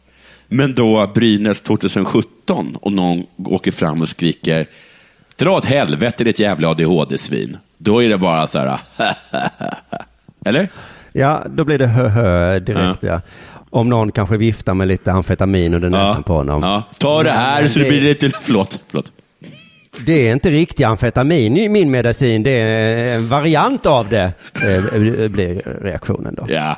[0.47, 4.67] Men då Brynäs 2017, om någon åker fram och skriker
[5.35, 7.57] dra åt helvete ditt jävla ADHD-svin.
[7.77, 8.77] Då är det bara så här,
[10.45, 10.69] eller?
[11.11, 13.21] Ja, då blir det hö-hö direkt ja.
[13.73, 16.63] Om någon kanske viftar med lite amfetamin under näsan på honom.
[16.63, 16.83] Ja.
[16.99, 18.29] Ta det här Men så det blir lite...
[18.41, 18.83] Förlåt.
[18.87, 19.11] förlåt.
[20.05, 25.29] Det är inte riktig amfetamin i min medicin, det är en variant av det, eh,
[25.29, 26.45] blir reaktionen då.
[26.49, 26.77] Ja.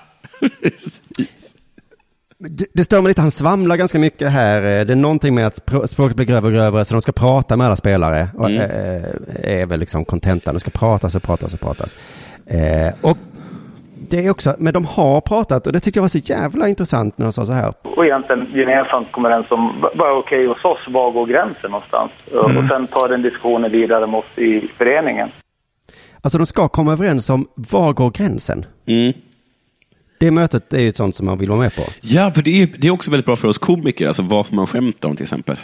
[2.38, 4.58] Det, det stör mig lite, han svamlar ganska mycket här.
[4.80, 7.12] Eh, Det är någonting med att pr- språket blir grövre och grövre, så de ska
[7.12, 8.30] prata med alla spelare.
[8.38, 8.62] Och, Mm.
[8.62, 11.96] eh, är väl liksom kontentan, de ska pratas och pratas och pratas.
[12.46, 13.18] Eh, och
[14.16, 17.18] det är också, men de har pratat och det tyckte jag var så jävla intressant
[17.18, 17.74] när de sa så här.
[17.82, 22.12] och egentligen gemensamt kommer överens om vad är okej hos oss, var går gränsen någonstans?
[22.34, 25.30] Och sen tar den diskussionen vidare med oss i föreningen.
[26.22, 28.66] Alltså de ska komma överens om var går gränsen?
[28.86, 29.14] Mm.
[30.20, 31.82] Det mötet är ju ett sånt som man vill vara med på.
[32.02, 34.56] Ja, för det är, det är också väldigt bra för oss komiker, alltså vad får
[34.56, 35.58] man skämta om till exempel?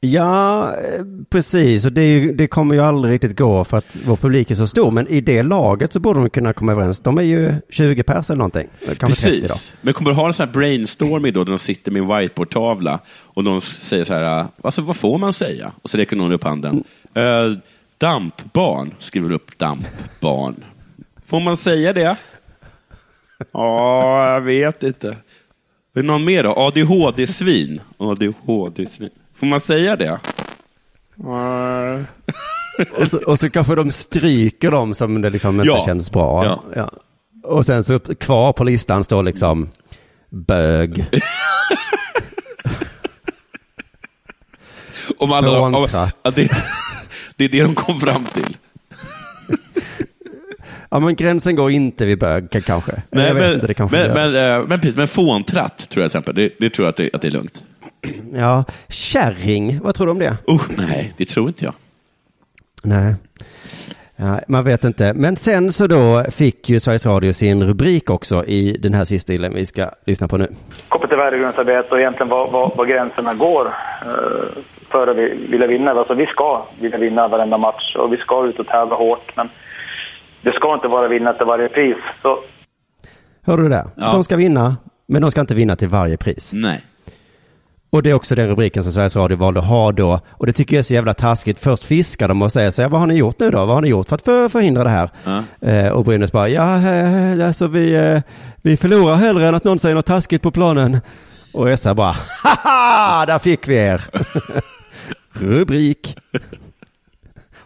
[0.00, 1.86] Ja, eh, precis.
[1.86, 4.66] Och det, ju, det kommer ju aldrig riktigt gå för att vår publik är så
[4.66, 4.90] stor.
[4.90, 7.00] Men i det laget så borde de kunna komma överens.
[7.00, 8.68] De är ju 20 pers eller någonting.
[8.98, 9.48] Kanske 30 då.
[9.48, 9.74] Precis.
[9.80, 13.00] Men kommer du ha en sån här brainstorming då, där de sitter med en whiteboardtavla
[13.24, 15.72] och de säger så här, alltså vad får man säga?
[15.82, 16.84] Och så räcker någon upp handen.
[17.16, 17.58] Uh,
[17.98, 20.64] dampbarn, skriver upp dampbarn.
[21.26, 22.16] Får man säga det?
[23.52, 25.08] Ja, jag vet inte.
[25.08, 25.14] Är
[25.92, 26.54] det någon mer då?
[26.56, 27.80] ADHD-svin?
[27.96, 29.10] ADHD-svin.
[29.38, 30.18] Får man säga det?
[33.00, 35.82] Och så, och så kanske de stryker dem som det liksom inte Ja.
[35.86, 36.44] känns bra.
[36.44, 36.62] Ja.
[36.76, 36.90] Ja.
[37.42, 39.68] Och sen så kvar på listan står liksom
[40.30, 41.04] bög.
[45.18, 45.72] Om alla, om,
[46.34, 46.50] det,
[47.36, 48.56] det är det de kom fram till.
[50.90, 53.02] Ja men gränsen går inte vid bög kanske.
[53.10, 54.30] Nej, jag vet men, inte, det kanske men, gör.
[54.30, 56.34] men, eh, men precis, men fåntratt tror jag till exempel.
[56.34, 57.62] Det, det tror jag att det, att det är lugnt.
[58.34, 60.36] Ja, kärring, vad tror du om det?
[60.50, 61.74] Usch, nej, det tror inte jag.
[62.82, 63.14] Nej.
[64.16, 65.12] Ja, man vet inte.
[65.14, 69.32] Men sen så då fick ju Sveriges Radio sin rubrik också i den här sista
[69.32, 70.48] delen vi ska lyssna på nu.
[70.88, 73.66] kopplat till värdegrundsarbete och egentligen var, var, var gränserna går
[74.02, 75.90] eh, för att vi vilja vinna.
[75.90, 79.32] Alltså vi ska vilja vinna varenda match och vi ska ut och tävla hårt.
[79.36, 79.48] Men
[80.48, 81.96] det ska inte vara vinna till varje pris.
[82.22, 82.38] Så
[83.42, 83.86] Hör du det?
[83.94, 84.12] Ja.
[84.12, 84.76] De ska vinna,
[85.08, 86.52] men de ska inte vinna till varje pris.
[86.54, 86.84] Nej.
[87.90, 90.20] Och det är också den rubriken som Sveriges Radio valde att ha då.
[90.30, 91.60] Och det tycker jag är så jävla taskigt.
[91.60, 93.58] Först fiskar de och säger så här, vad har ni gjort nu då?
[93.58, 95.10] Vad har ni gjort för att för, förhindra det här?
[95.24, 95.68] Ja.
[95.68, 98.20] Eh, och Brynäs bara, ja, eh, alltså vi, eh,
[98.62, 101.00] vi förlorar hellre än att någon säger något taskigt på planen.
[101.54, 104.04] Och SR bara, haha, där fick vi er.
[105.32, 106.16] Rubrik.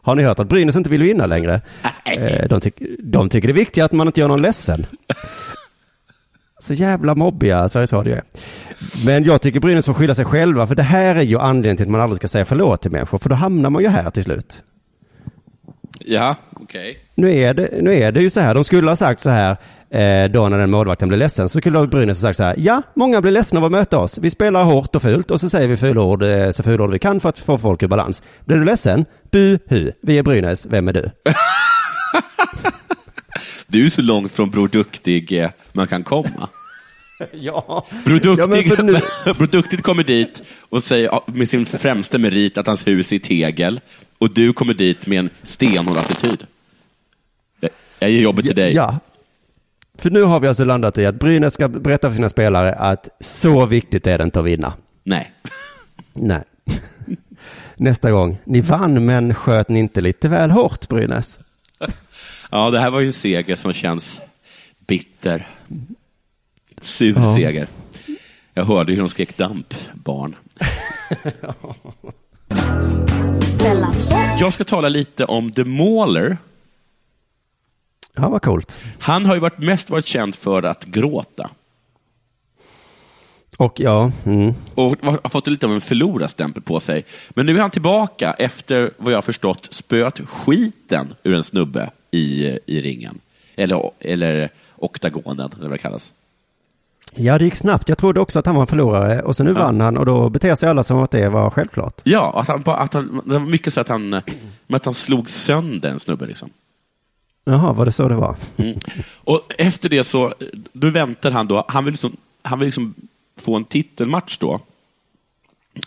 [0.02, 1.60] Har ni hört att Brynäs inte vill vinna längre?
[2.04, 4.86] Eh, de, tyck, de tycker det är viktigt att man inte gör någon ledsen.
[6.60, 8.22] Så jävla mobbiga Sveriges Radio är.
[9.06, 11.86] Men jag tycker Brynäs får skylla sig själva, för det här är ju anledningen till
[11.86, 14.22] att man aldrig ska säga förlåt till människor, för då hamnar man ju här till
[14.22, 14.62] slut.
[15.98, 16.98] Ja, okej.
[17.14, 19.56] Nu är det, nu är det ju så här, de skulle ha sagt så här,
[19.90, 22.82] eh, då när den målvakten blev ledsen, så skulle Brynäs ha sagt så här, ja,
[22.94, 24.18] många blir ledsna av att möta oss.
[24.18, 27.20] Vi spelar hårt och fult och så säger vi fulord, eh, så fulord vi kan
[27.20, 28.22] för att få folk ur balans.
[28.44, 29.04] Blir du ledsen?
[29.32, 31.10] Buhu, vi är Brynäs, vem är du?
[33.66, 36.48] Du är så långt från Bror Duktig eh, man kan komma.
[37.32, 37.86] Ja.
[38.04, 38.92] Bror Ja, Duktig, för nu-
[39.38, 43.18] Bror Duktig kommer dit och säger med sin främsta merit att hans hus är i
[43.18, 43.80] tegel
[44.18, 46.46] och du kommer dit med en stenhård attityd.
[47.98, 48.74] Jag ger jobbet till dig.
[48.74, 48.98] Ja.
[49.98, 53.08] För nu har vi alltså landat i att Brynäs ska berätta för sina spelare att
[53.20, 54.72] så viktigt är det inte att vinna.
[55.04, 55.32] Nej.
[56.12, 56.42] Nej.
[57.76, 58.38] Nästa gång.
[58.44, 61.38] Ni vann men sköt ni inte lite väl hårt Brynäs?
[62.54, 64.20] Ja, det här var ju en seger som känns
[64.86, 65.48] bitter.
[66.80, 67.34] Sur Ja.
[67.34, 67.66] seger.
[68.54, 70.36] Jag hörde hur de skrek damp, barn.
[74.40, 76.38] Jag ska tala lite om The Mauler.
[78.14, 78.78] Ja, vad coolt.
[78.98, 81.50] Han har ju varit, mest varit känd för att gråta.
[83.58, 84.54] Och ja, mm.
[84.74, 87.04] och har fått lite av en förlorarstämpel på sig.
[87.30, 91.90] Men nu är han tillbaka efter, vad jag har förstått, spöt skiten ur en snubbe
[92.10, 93.18] i, i ringen.
[93.56, 96.12] Eller, eller oktagonen, eller vad det kallas.
[97.14, 97.88] ja, det gick snabbt.
[97.88, 100.28] Jag trodde också att han var en förlorare och så nu vann han och då
[100.28, 102.00] beter sig alla som att det var självklart.
[102.04, 104.22] Ja, att han, att han, det var mycket så att han, men
[104.76, 106.26] att han slog sönder en snubbe.
[106.26, 106.50] Liksom.
[107.44, 108.36] Jaha, var det så det var?
[109.14, 110.34] Och efter det så,
[110.72, 112.94] då väntar han då, han vill, liksom, han vill liksom
[113.42, 114.60] få en titelmatch då.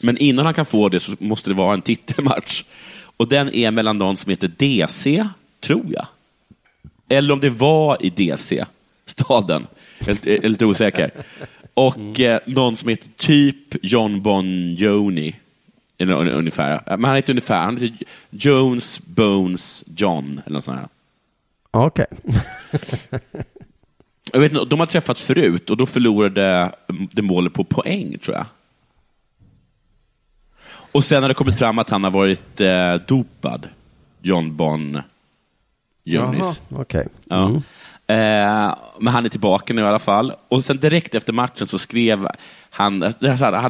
[0.02, 2.64] Men innan han kan få det så måste det vara en titelmatch.
[3.18, 5.28] Och den är mellan någon som heter DC,
[5.60, 6.08] tror jag.
[7.10, 8.66] Eller om det var i DC,
[9.06, 9.68] staden.
[10.06, 11.12] Jag är lite- osäker.
[11.74, 15.36] Och eh, någon som heter typ John Bon Joni.
[15.98, 16.84] Eller ungefär.
[16.86, 20.42] Men han heter ungefär, han heter Jones Bones John.
[20.46, 20.88] Eller något sånt här.
[21.72, 22.06] Okej.
[24.34, 26.72] Jag vet inte, de har träffats förut och då förlorade
[27.12, 28.46] det målet på poäng, tror jag.
[30.68, 33.70] Och sen har det kommit fram att han har varit eh, dopad,
[34.22, 35.02] John Bon
[36.04, 36.62] Jonis.
[36.70, 37.08] Okej.
[37.26, 37.46] Ja.
[37.46, 37.62] Mm.
[38.08, 40.34] Eh, men han är tillbaka nu i alla fall.
[40.48, 42.28] Och sen direkt efter matchen så skrev
[42.70, 43.14] han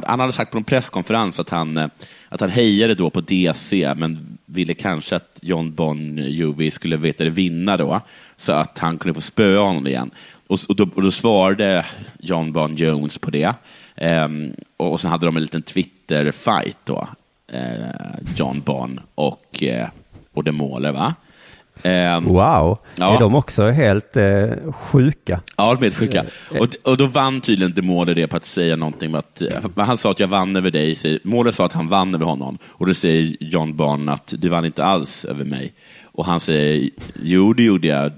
[0.06, 1.88] han hade sagt på en presskonferens att han, eh,
[2.28, 7.24] att han hejade då på DC, men ville kanske att John Bon Jovi skulle veta
[7.24, 8.00] det vinna då,
[8.36, 10.10] så att han kunde få spöa honom igen.
[10.48, 11.84] Och, och, då, och då svarade
[12.18, 13.54] John Bon Jones på det.
[13.96, 17.08] Ehm, och, och så hade de en liten Twitter-fight då,
[17.52, 19.88] eh, John Bon och, eh,
[20.34, 21.14] och The Mauler, va?
[21.82, 23.16] Ehm, Wow, Ja.
[23.16, 25.40] är de också helt eh, sjuka?
[25.56, 26.24] Ja, de är helt sjuka.
[26.60, 29.96] Och, och då vann tydligen Demoler det på att säga någonting med att, eh, han
[29.96, 32.58] sa att jag vann över dig, säger- sa att han vann över honom.
[32.66, 35.72] Och då säger John Barn att du vann inte alls över mig.
[36.04, 36.90] Och han säger,
[37.22, 38.12] jo det gjorde jag.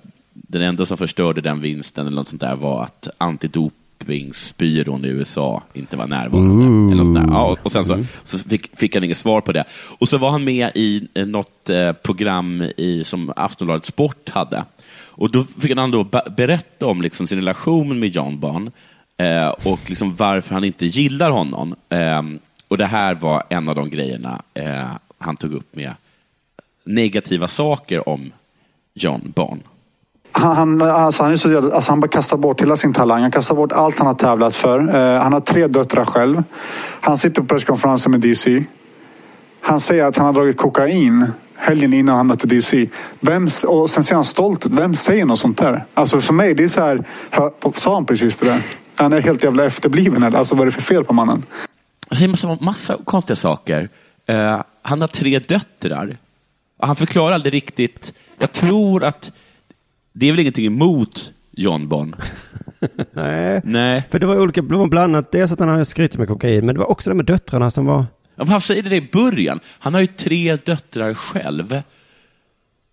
[0.50, 5.62] Den enda som förstörde den vinsten eller något sånt där var att antidopingbyrån i USA
[5.74, 6.64] inte var närvarande.
[6.92, 7.34] Eller något sånt där.
[7.34, 9.64] Ja, och- sen så, så fick, fick han inget svar på det.
[9.98, 14.64] Och så var han med i eh, något eh, program i, som Aftonbladet Sport hade.
[15.11, 18.70] Och då fick han då be- berätta om liksom sin relation med John Barn
[19.16, 21.74] eh, och liksom varför han inte gillar honom.
[21.88, 22.22] Eh,
[22.68, 24.87] och det här var en av de grejerna eh,
[25.18, 25.94] han tog upp med
[26.84, 28.32] negativa saker om
[28.94, 29.61] John Barn.
[30.38, 33.22] Han, alltså han, är så, alltså han bara kastar bort hela sin talang.
[33.22, 34.79] Han kastar bort allt han har tävlat för.
[34.96, 36.42] Eh, han har tre döttrar själv.
[37.01, 38.64] Han sitter på presskonferensen med DC.
[39.61, 42.88] Han säger att han har dragit kokain helgen innan han mötte DC.
[43.20, 44.72] Vem, och sen ser han stolt ut.
[44.72, 45.85] Vem säger något sånt där?
[45.94, 47.05] Alltså för mig, det är så här.
[47.31, 48.62] hör- Sa han precis det där?
[48.94, 50.35] Han är helt jävla efterbliven.
[50.35, 51.42] Alltså vad är det för fel på mannen?
[52.09, 53.88] Han säger massa, massa konstiga saker.
[54.31, 56.16] Uh, han har tre döttrar.
[56.83, 58.12] Han förklarar aldrig riktigt.
[58.38, 59.33] Jag tror att
[60.18, 62.14] det är väl ingenting emot John Bon.
[63.12, 63.61] Nej.
[63.64, 64.02] Nej.
[64.11, 65.33] För det var olika, det var blandat.
[65.33, 67.87] Dels att han hade skrytit med kokain, men det var också det med döttrarna som
[67.87, 68.07] var...
[68.37, 69.61] Ja, Han säger det i början.
[69.78, 71.83] Han har ju tre döttrar själv.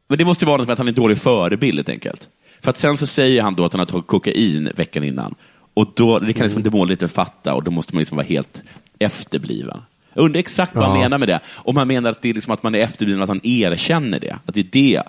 [0.08, 2.30] Men det måste vara något med att han är en dålig förebild helt enkelt.
[2.62, 5.36] För att sen så säger han då att han har tagit kokain veckan innan.
[5.74, 8.28] Och då, det kan liksom inte målet inte fatta och då måste man liksom vara
[8.28, 8.64] helt
[9.00, 9.78] efterbliven.
[10.14, 11.02] Jag undrar exakt vad han Ja.
[11.02, 11.40] menar med det.
[11.54, 14.38] Om han menar att det är liksom att man är efterbliven, att han erkänner det.
[14.46, 15.04] Att det är det.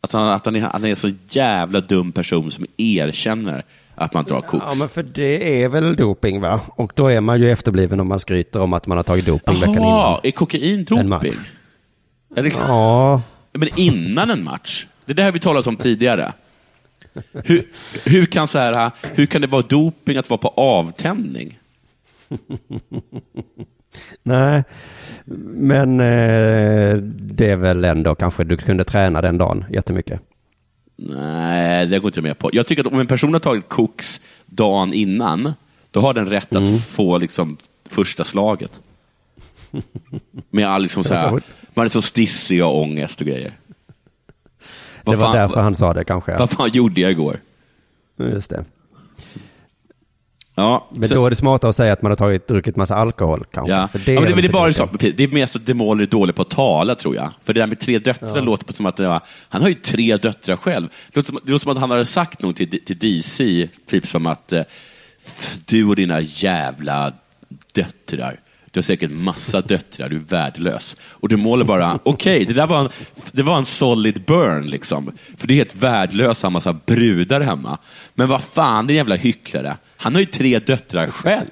[0.00, 4.14] Att han, att han, är, han är en så jävla dum person som erkänner att
[4.14, 4.66] man drar koks.
[4.70, 6.60] Ja, men för det är väl doping va?
[6.66, 9.54] Och då är man ju efterbliven om man skryter om att man har tagit doping
[9.54, 10.20] veckan innan.
[10.22, 11.34] Är kokain doping?
[12.28, 13.22] Det, Ja,
[13.52, 14.86] Men innan en match?
[15.04, 16.32] Det där har vi talat om tidigare.
[17.32, 17.68] Hur,
[18.04, 21.58] hur, kan så här, hur kan det vara doping att vara på avtändning?
[24.22, 24.64] nej.
[25.38, 30.20] Men eh, det är väl ändå kanske du kunde träna den dagen jättemycket.
[30.96, 32.50] Nej, det går inte jag med på.
[32.52, 35.52] Jag tycker att om en person har tagit koks dagen innan,
[35.90, 37.56] då har den rätt att få liksom
[37.88, 38.80] första slaget.
[40.50, 41.40] Med all liksom så här,
[41.74, 43.52] man är så stissig och ångest och grejer.
[45.04, 46.36] Det var fan, därför han sa det kanske.
[46.36, 47.40] vad fan gjorde jag igår?
[48.18, 48.64] Just det.
[50.54, 52.94] Ja, Men så- då är det smartare att säga att man har tagit, druckit massa
[52.96, 53.72] alkohol kanske.
[53.72, 53.88] Ja.
[53.88, 55.66] För Det, ja, men det, de men det är bara så, det är mest att
[55.66, 57.30] Demol är dålig på att tala, tror jag.
[57.44, 60.16] För det där med tre döttrar låter på som att ja, han har ju tre
[60.16, 60.88] döttrar själv.
[61.12, 64.06] Det låter, som, det låter som att han hade sagt något till, till DC, typ
[64.06, 64.62] som att eh,
[65.26, 67.12] "F- du och dina jävla
[67.74, 68.40] döttrar.
[68.70, 70.96] Du har säkert massa döttrar, du är värdelös.
[71.02, 72.88] Och Demol är bara, okej, det där var en,
[73.32, 75.12] det var en solid burn, liksom.
[75.36, 77.78] För det är helt värdelöst att ha massa brudar hemma.
[78.14, 79.76] Men vad fan, det är en jävla hycklare.
[80.00, 81.50] Han har ju tre döttrar själv.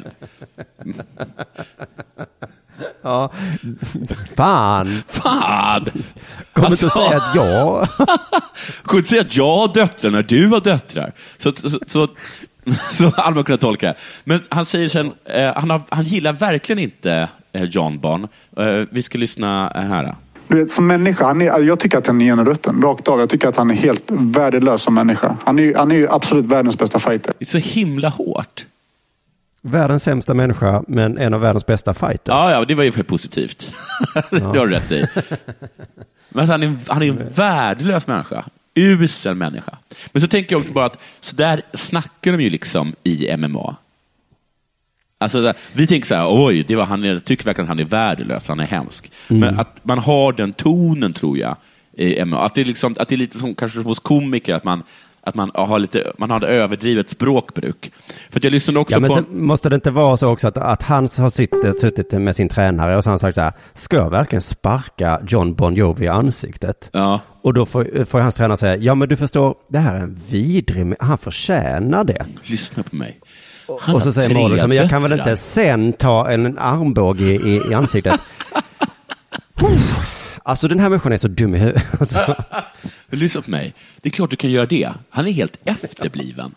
[3.02, 3.32] Ja.
[4.36, 5.84] Fan, Fan!
[6.52, 7.88] kom Alltså- inte att säga att jag...
[8.84, 11.12] Kunde inte säga att jag har döttrar när du har döttrar.
[11.38, 12.08] Så, så, så,
[12.90, 13.94] så hade kunnat tolka det.
[14.24, 18.28] Men han säger sen, eh, han, har, han gillar verkligen inte eh, John Bon.
[18.56, 20.14] Eh, vi ska lyssna här.
[20.48, 22.82] Du vet, som människa, han är, jag tycker att han är genurutten.
[22.82, 23.20] Rakt av.
[23.20, 25.36] Jag tycker att han är helt värdelös som människa.
[25.44, 27.32] Han är, ju- han är ju absolut världens bästa fighter.
[27.38, 28.66] Det är så himla hårt.
[29.62, 32.32] Världens sämsta människa, men en av världens bästa fighter.
[32.32, 33.72] Ja, ja, det var ju för positivt.
[34.30, 35.06] det har du rätt i.
[36.28, 38.44] Men han är, han är en värdelös människa.
[38.74, 39.76] Usel människa.
[40.12, 43.76] Men så tänker jag också bara att så där snackar de ju liksom i MMA.
[45.20, 48.48] Alltså, vi tänker så här, oj, det var, han tycker verkligen att han är värdelös,
[48.48, 49.10] han är hemsk.
[49.28, 51.56] Men att man har den tonen, tror jag.
[52.32, 54.82] Att det är, liksom, att det är lite som kanske hos komiker, att man,
[55.22, 57.92] att man har, lite, man har ett överdrivet språkbruk.
[58.30, 59.24] För jag lyssnade också Ja, men på...
[59.30, 62.96] måste det inte vara så också att, att han har suttit, suttit med sin tränare
[62.96, 66.08] och så har han sagt så här, ska jag verkligen sparka John Bon Jovi i
[66.08, 66.90] ansiktet?
[66.92, 67.20] Ja.
[67.42, 70.20] Och då får, får hans tränare säga, ja men du förstår, det här är en
[70.28, 72.26] vidrig, han förtjänar det.
[72.42, 73.20] Lyssna på mig.
[73.80, 77.24] Han och så säger Marlon, men jag kan väl döttrar." inte sen ta en armbåge
[77.24, 78.20] i, i, ansiktet.
[80.42, 81.82] Alltså den här människan är så dum i huvudet.
[82.00, 82.36] Alltså,
[83.10, 83.74] Lyssna på mig.
[84.00, 84.92] Det är klart du kan göra det.
[85.10, 86.54] Han är helt efterbliven.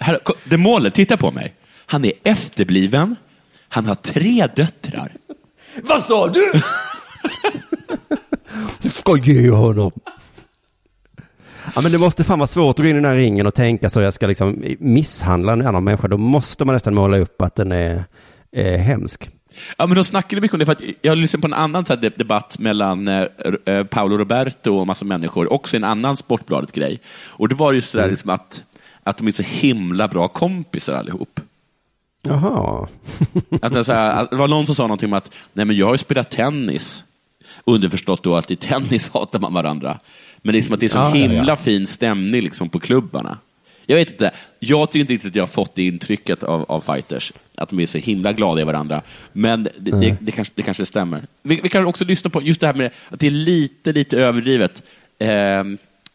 [0.00, 1.54] Här, målet, titta på mig.
[1.86, 3.16] Han är efterbliven.
[3.68, 5.12] Han har tre döttrar.
[5.82, 6.52] Vad sa du?
[8.82, 9.92] du ska ge honom.
[11.74, 13.54] Ja, men det måste fan vara svårt att gå in i den här ringen och
[13.54, 16.08] tänka så jag ska liksom misshandla en annan människa.
[16.08, 18.04] Då måste man nästan måla upp att den är,
[18.52, 19.30] är hemsk.
[19.78, 21.96] Ja, men de snackade mycket om det, för att jag lyssnade på en annan så
[21.96, 23.26] debatt mellan eh,
[23.66, 27.00] eh, Paolo Roberto och massa människor, också en annan Sportbladet-grej.
[27.28, 28.64] Och det var ju sådär liksom att,
[29.02, 31.40] att de är så himla bra kompisar allihop.
[32.22, 32.88] Jaha.
[33.62, 35.86] Att det, så här, det var någon som sa någonting om att Nej, men jag
[35.86, 37.04] har ju spelat tennis.
[37.64, 39.98] Underförstått då att i tennis hatar man varandra.
[40.42, 41.56] Men det är som att det är så Ja, himla ja.
[41.56, 43.38] fin stämning liksom på klubbarna.
[43.86, 46.80] Jag vet inte, jag tycker inte riktigt att jag har fått det intrycket av, av
[46.80, 49.02] fighters, att de är så himla glada i varandra.
[49.32, 51.26] Men det, det, det, kanske, det kanske stämmer.
[51.42, 54.18] Vi, vi kan också lyssna på just det här med att det är lite, lite
[54.18, 54.82] överdrivet.
[55.18, 55.28] Eh,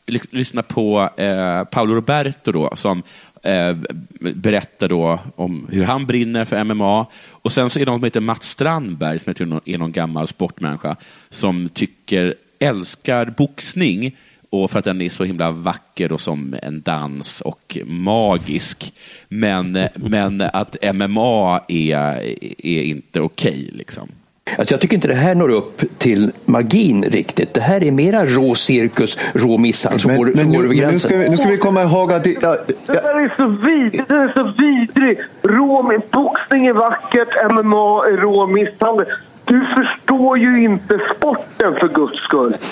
[0.07, 3.03] ly- lyssna på eh, Paolo Roberto då, som
[3.43, 3.76] eh,
[4.19, 7.05] berättar då om hur han brinner för MMA.
[7.30, 9.91] Och sen så är det någon som heter Mats Strandberg, som jag tror är någon
[9.91, 10.95] gammal sportmänniska,
[11.30, 14.16] som tycker, älskar boxning
[14.49, 18.93] och för att den är så himla vacker och som en dans och magisk.
[19.28, 22.22] Men, men att MMA är,
[22.66, 23.70] är inte okej.
[23.74, 24.10] liksom.
[24.58, 27.53] Alltså jag tycker inte det här når upp till magin riktigt.
[27.53, 30.68] Det här är mera rå cirkus, rå misshandel som Men, går, men går nu, över
[30.68, 30.99] men nu, gränsen.
[31.10, 32.24] ska vi, nu ska vi komma ihåg att...
[32.24, 34.08] Det, ja, Det där är så vidrigt.
[34.08, 35.22] Det är så vidrigt.
[35.41, 39.08] Rå, boxning är vackert, MMA är rå misshandel.
[39.47, 42.53] Du förstår ju inte sporten för guds skull.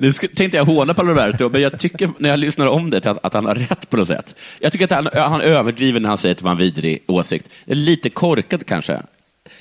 [0.00, 3.06] Nu sk- tänkte jag håna Paolo Roberto, men jag tycker när jag lyssnar om det
[3.06, 4.34] att, att han har rätt på något sätt.
[4.60, 7.50] Jag tycker att han, han överdriver när han säger att det var en vidrig åsikt.
[7.64, 9.02] Lite korkad kanske.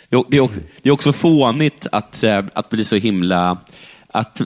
[0.09, 3.57] Det är, också, det är också fånigt att, eh, att bli så himla...
[4.11, 4.41] Att,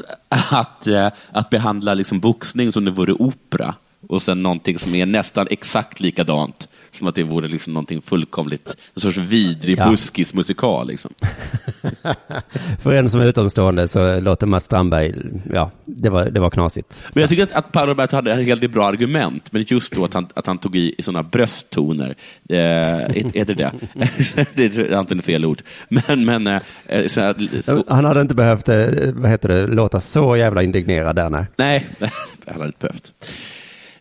[0.51, 3.75] att, eh, att behandla liksom boxning som det vore opera
[4.09, 6.67] och sen någonting som är nästan exakt likadant.
[6.93, 9.89] Som att det vore liksom någonting fullkomligt, en sorts vidrig Ja.
[9.89, 10.87] buskismusikal.
[10.87, 11.13] Liksom.
[12.79, 15.13] För en som är utomstående så låter Mats Strandberg,
[15.53, 17.03] ja, det var, det var knasigt.
[17.13, 19.95] Men jag tycker att, att Paolo Roberto hade en hel del bra argument, men just
[19.95, 22.15] då att han, att han tog i, i sådana brösttoner.
[22.49, 23.71] Eh, är, är det det?
[24.53, 25.61] det är antagligen fel ord.
[25.89, 29.99] Men, men eh, så här, så, Han hade inte behövt, eh, vad heter det, låta
[29.99, 31.45] så jävla indignerad där, nej.
[31.57, 31.85] nej,
[32.45, 33.11] det hade inte behövt.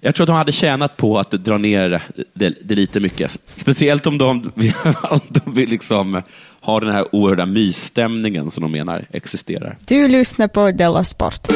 [0.03, 2.03] Jag tror att de hade tjänat på att dra ner
[2.34, 3.38] det, det lite mycket.
[3.57, 4.53] Speciellt om de,
[5.11, 6.22] om de vill liksom
[6.61, 9.76] ha den här oerhörda mysstämningen som de menar existerar.
[9.86, 11.48] Du lyssnar på Della Sport.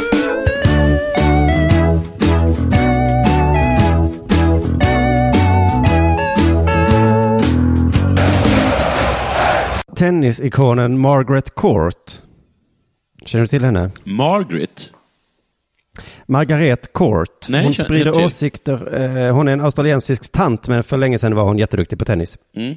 [9.97, 12.20] Tennisikonen Margaret Court.
[13.24, 13.90] Känner du till henne?
[14.05, 14.90] Margaret,
[16.27, 17.49] Margaret Court.
[17.49, 19.01] Nej, hon sprider åsikter.
[19.01, 22.39] Eh, hon är en australiensisk tant, men för länge sedan var hon jätteduktig på tennis.
[22.57, 22.77] Mm.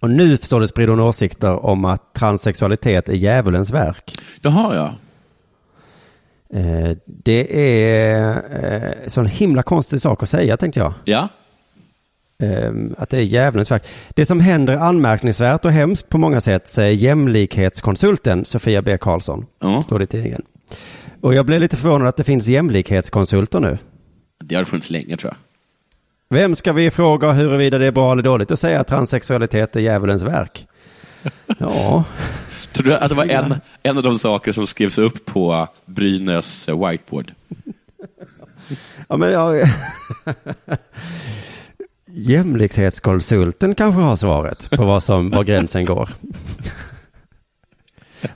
[0.00, 4.18] Och nu står det sprider hon åsikter om att transsexualitet är djävulens verk.
[4.40, 4.94] Jaha, ja.
[6.58, 10.92] Eh, det är eh, sån himla konstig sak att säga, tänkte jag.
[11.04, 11.28] Ja.
[12.42, 13.84] Eh, att det är djävulens verk.
[14.08, 18.98] Det som händer är anmärkningsvärt och hemskt på många sätt, säger jämlikhetskonsulten Sofia B.
[18.98, 19.46] Karlsson.
[19.60, 19.82] Ja.
[19.82, 20.42] Står det i tidningen.
[21.20, 23.78] Och jag blev lite förvånad att det finns jämlikhetskonsulter nu.
[24.44, 25.38] Det har funnits länge, tror jag.
[26.38, 29.80] Vem ska vi fråga huruvida det är bra eller dåligt att säga att transsexualitet är
[29.80, 30.66] djävulens verk?
[31.58, 32.04] Ja,
[32.72, 36.68] Tror du att det var en, en av de saker som skrevs upp på Brynäs
[36.68, 37.32] whiteboard?
[39.08, 39.54] ja men ja.
[42.06, 46.08] Jämlikhetskonsulten kanske har svaret på vad som, var gränsen går.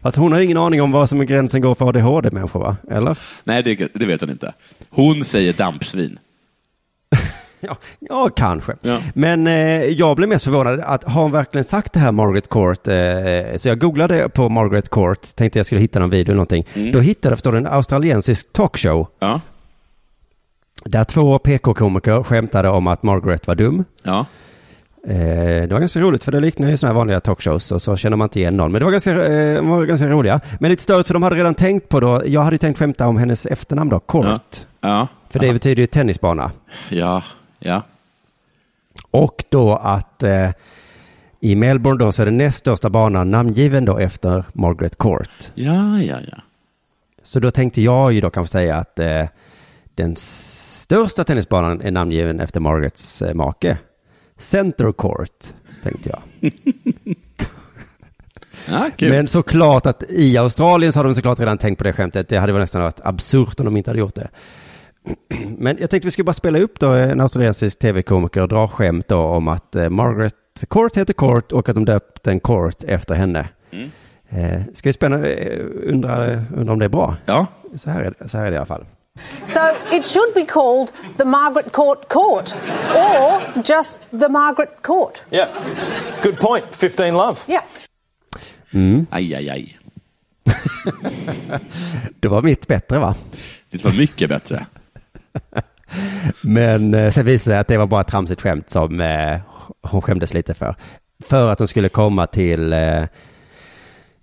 [0.01, 2.76] Att hon har ingen aning om vad som är gränsen går för ADHD-människor, va?
[2.91, 3.18] Eller?
[3.45, 4.53] Nej, det, det vet hon inte.
[4.91, 6.18] Hon säger dampsvin.
[7.66, 8.76] Ja, ja kanske.
[8.82, 8.99] Ja.
[9.14, 12.89] Men eh, jag blev mest förvånad att har hon verkligen sagt det här Margaret Court?
[12.89, 16.91] Eh, så jag googlade på Margaret Court, tänkte jag skulle hitta någon video eller någonting.
[16.93, 19.41] Då hittade jag, förstår du, en australiensisk talkshow Ja.
[20.85, 23.85] där två PK-komiker skämtade om att Margaret var dum.
[24.03, 24.26] Ja.
[25.07, 27.97] Eh, det var ganska roligt för det liknar ju sådana här vanliga talkshows och så
[27.97, 28.73] känner man inte igen någon.
[28.73, 30.41] Men det var ganska, eh, var ganska roliga.
[30.61, 33.07] Men lite störigt för de hade redan tänkt på då, jag hade ju tänkt skämta
[33.07, 34.67] om hennes efternamn då, Court.
[34.81, 34.89] Ja.
[34.89, 35.09] Ja.
[35.31, 36.51] För det betyder ju tennisbana.
[36.89, 37.23] Ja.
[37.59, 37.83] Ja.
[39.11, 40.51] Och då att eh,
[41.41, 45.51] i Melbourne då så är den näst största banan namngiven då efter Margaret Court.
[45.55, 46.39] Ja, ja, ja.
[47.23, 49.25] Så då tänkte jag ju då kanske säga att eh,
[49.95, 53.79] den största tennisbanan är namngiven efter Margarets eh, make.
[54.39, 56.53] Center Court, tänkte jag.
[58.68, 59.11] ja kul.
[59.11, 62.28] Men såklart att i Australien så har de såklart redan tänkt på det skämtet.
[62.28, 64.28] Det hade väl nästan varit absurt om de inte hade gjort det.
[65.59, 69.09] Men jag tänkte vi skulle bara spela upp då en australiensisk tv-komiker och dra skämt
[69.09, 70.35] då om att eh, Margaret
[70.68, 73.49] Court heter Court och att de döpt en Court efter henne.
[73.70, 73.91] Mm.
[74.28, 77.16] Eh, ska vi spänna, eh, undra, undra om det är bra?
[77.26, 77.47] Ja.
[77.76, 78.85] Så här, är så här är det i alla fall.
[79.45, 79.61] So
[79.93, 82.57] it should be called the Margaret Court Court
[82.97, 85.25] or just the Margaret Court.
[85.31, 85.49] Yeah.
[86.23, 86.75] Good point.
[86.75, 87.45] 15 love.
[87.49, 87.62] Yeah.
[88.73, 89.07] Mm.
[89.11, 89.79] Aj, aj, aj.
[92.21, 93.15] Det var mitt bättre va?
[93.71, 94.67] Det var mycket bättre.
[96.41, 99.39] Men eh, sen visade det sig att det var bara ett tramsigt skämt som eh,
[99.83, 100.75] hon skämdes lite för.
[101.25, 102.73] För att hon skulle komma till...
[102.73, 103.05] Eh,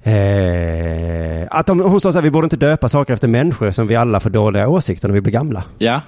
[0.04, 3.88] eh, att de, hon sa så här, vi borde inte döpa saker efter människor som
[3.88, 5.64] vi alla får dåliga åsikter när vi blir gamla.
[5.78, 6.02] Ja.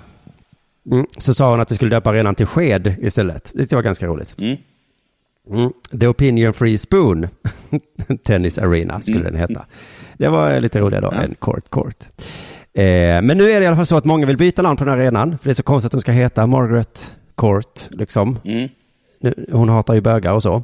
[0.91, 1.06] Mm.
[1.18, 3.52] Så sa hon att vi skulle döpa arenan till Sked istället.
[3.54, 4.36] Det var ganska roligt.
[4.38, 4.58] Mm.
[5.50, 5.72] Mm.
[6.00, 7.28] The Opinion Free Spoon
[8.24, 9.32] Tennis Arena skulle Mm.
[9.32, 9.66] den heta.
[10.18, 11.22] Det var lite roligare då Ja.
[11.22, 11.98] än Court Court.
[12.74, 12.84] Eh,
[13.22, 14.94] men nu är det i alla fall så att många vill byta namn på den
[14.94, 15.38] här arenan.
[15.38, 18.39] För det är så konstigt att de ska heta Margaret Court, liksom.
[18.46, 18.70] Mm.
[19.20, 20.64] Nu, hon hatar ju bögar och så.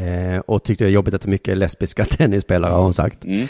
[0.00, 3.24] Eh, och tyckte det är jobbigt att det är mycket lesbiska tennisspelare har hon sagt.
[3.24, 3.46] Mm.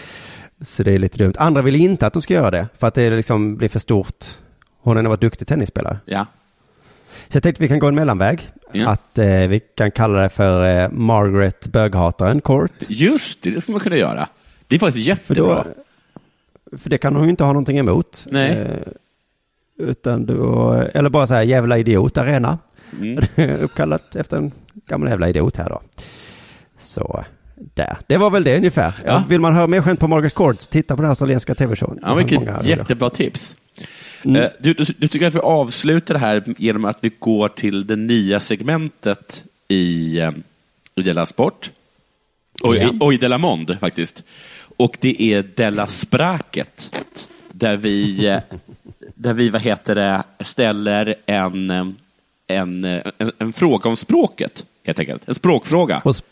[0.61, 1.34] Så det är lite dumt.
[1.38, 2.68] Andra vill inte att de ska göra det.
[2.74, 4.24] För att det liksom blir för stort.
[4.80, 5.99] Hon har ändå varit duktig tennisspelare.
[6.05, 6.26] Ja.
[7.28, 8.51] Så jag tänkte vi kan gå en mellanväg.
[8.72, 8.88] Ja.
[8.88, 12.72] Att eh, vi kan kalla det för eh, Margaret Böghataren Court.
[12.88, 14.28] Just det, det ska man kunna göra.
[14.66, 15.64] Det är faktiskt För, jättebra.
[15.64, 18.26] då, för det kan hon ju inte ha någonting emot.
[18.30, 18.51] Nej.
[18.51, 18.92] Eh,
[19.78, 22.59] utan då, eller bara så här jävla idiot arena.
[23.01, 23.24] Mm.
[23.61, 24.53] Uppkallat efter en
[24.86, 25.80] gammal jävla idiot här då.
[26.97, 27.24] Så
[27.74, 27.97] där.
[28.07, 28.92] Det var väl det ungefär.
[29.05, 29.24] Ja.
[29.28, 31.99] Vill man höra mer skämt på Margaret Court, titta på den australienska tv-showen.
[32.03, 33.57] Ja, vilket jättebra tips.
[34.24, 34.42] Mm.
[34.42, 37.86] Eh, Du, du, du tycker att vi avslutar det här genom att vi går till
[37.86, 40.30] det nya segmentet i, eh,
[40.94, 41.70] i Della Sport.
[42.62, 43.12] Och, Ja.
[43.12, 44.24] i Della Mond faktiskt.
[44.76, 46.97] Och det är Della Spraket.
[47.53, 48.38] Där vi, eh,
[49.14, 53.03] där vi vad heter det, ställer en, en, en,
[53.38, 55.22] en fråga om språket, helt enkelt.
[55.28, 56.03] En språkfråga.
[56.05, 56.22] Och, sp-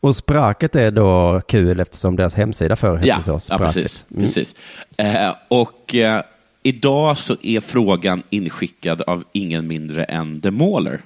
[0.00, 3.30] och spraket är då kul eftersom deras hemsida förr hette Ja, så.
[3.32, 3.74] ja Spraket.
[3.74, 4.04] precis.
[4.10, 4.22] Mm.
[4.22, 4.54] precis.
[4.96, 6.22] Eh, och eh,
[6.62, 11.00] idag så är frågan inskickad av ingen mindre än The Mauler.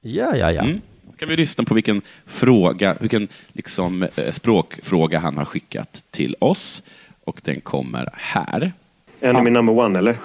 [0.00, 0.62] Ja, ja, ja.
[0.62, 0.80] Mm.
[1.06, 6.36] Då kan vi lyssna på vilken fråga, vilken liksom, eh, språkfråga han har skickat till
[6.38, 6.82] oss.
[7.24, 8.72] Och den kommer här.
[9.20, 10.16] Enemy number one, eller?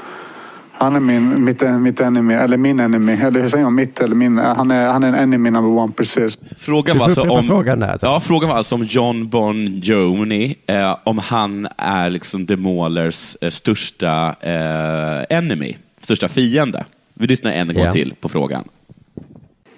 [0.83, 3.13] Han är min, mitt, mitt enemy, eller min enemy.
[3.13, 3.75] Eller hur säger man?
[3.75, 4.37] Mitt eller min?
[4.37, 6.39] Han är, han är en enemy number one, precis.
[6.57, 8.05] Frågan var, alltså om, frågan där, alltså.
[8.05, 13.37] ja, frågan var alltså om John Bon Jovi, eh, om han är liksom The Maulers
[13.41, 16.85] eh, största eh, enemy, största fiende.
[17.13, 17.93] Vi lyssnar en gång Ja.
[17.93, 18.63] till på frågan.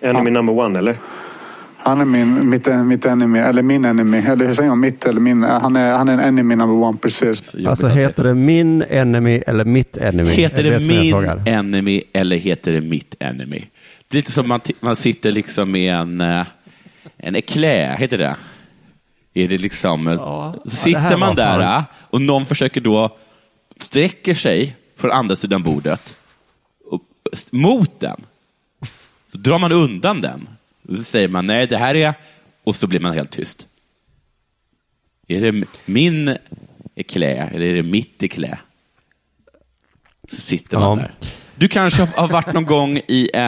[0.01, 0.97] Enemy number one, eller?
[1.85, 4.17] Han är min, mitt, mitt enemy, eller min enemy.
[4.17, 4.79] Eller hur säger man?
[4.79, 5.43] Mitt eller min?
[5.43, 7.55] Han är, han är en enemy number one, precis.
[7.67, 10.31] Alltså heter det min enemy eller mitt enemy?
[10.31, 13.65] Heter det, är min enemy eller heter det mitt enemy?
[14.07, 16.45] Det är lite som man, man sitter liksom med en, eh,
[17.17, 18.35] en eklä, heter det?
[19.33, 22.45] Är det liksom, eh, så Ja, det sitter här man där fan- eh, och någon
[22.45, 23.09] försöker då,
[23.79, 26.13] sträcker sig från andra sidan bordet
[26.91, 27.01] och,
[27.51, 28.21] mot den.
[29.31, 30.47] Så drar man undan den.
[30.87, 32.13] Och så säger man nej, det här är,
[32.63, 33.67] och så blir man helt tyst.
[35.27, 36.37] Är det min
[36.95, 38.59] eklä eller är det mitt eklä?
[40.31, 41.03] Så sitter man Ja.
[41.03, 41.13] där.
[41.55, 43.41] Du kanske har- varit någon gång i, eh,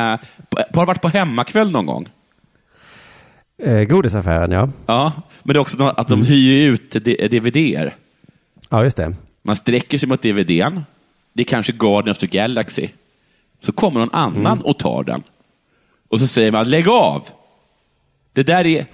[0.74, 2.10] har varit på hemmakväll någon gång?
[3.64, 4.70] Eh, godisaffären, ja.
[4.86, 5.12] Ja,
[5.44, 6.92] men det är också att de hyr ut
[7.32, 7.96] DVD-er.
[8.70, 9.16] Ja, just det.
[9.42, 10.82] Man sträcker sig mot DVDn.
[11.34, 12.90] Det är kanske Guardian of the Galaxy.
[13.60, 15.24] Så kommer någon annan och tar den.
[16.08, 17.30] Och så säger man, lägg av!
[18.34, 18.86] Det där är...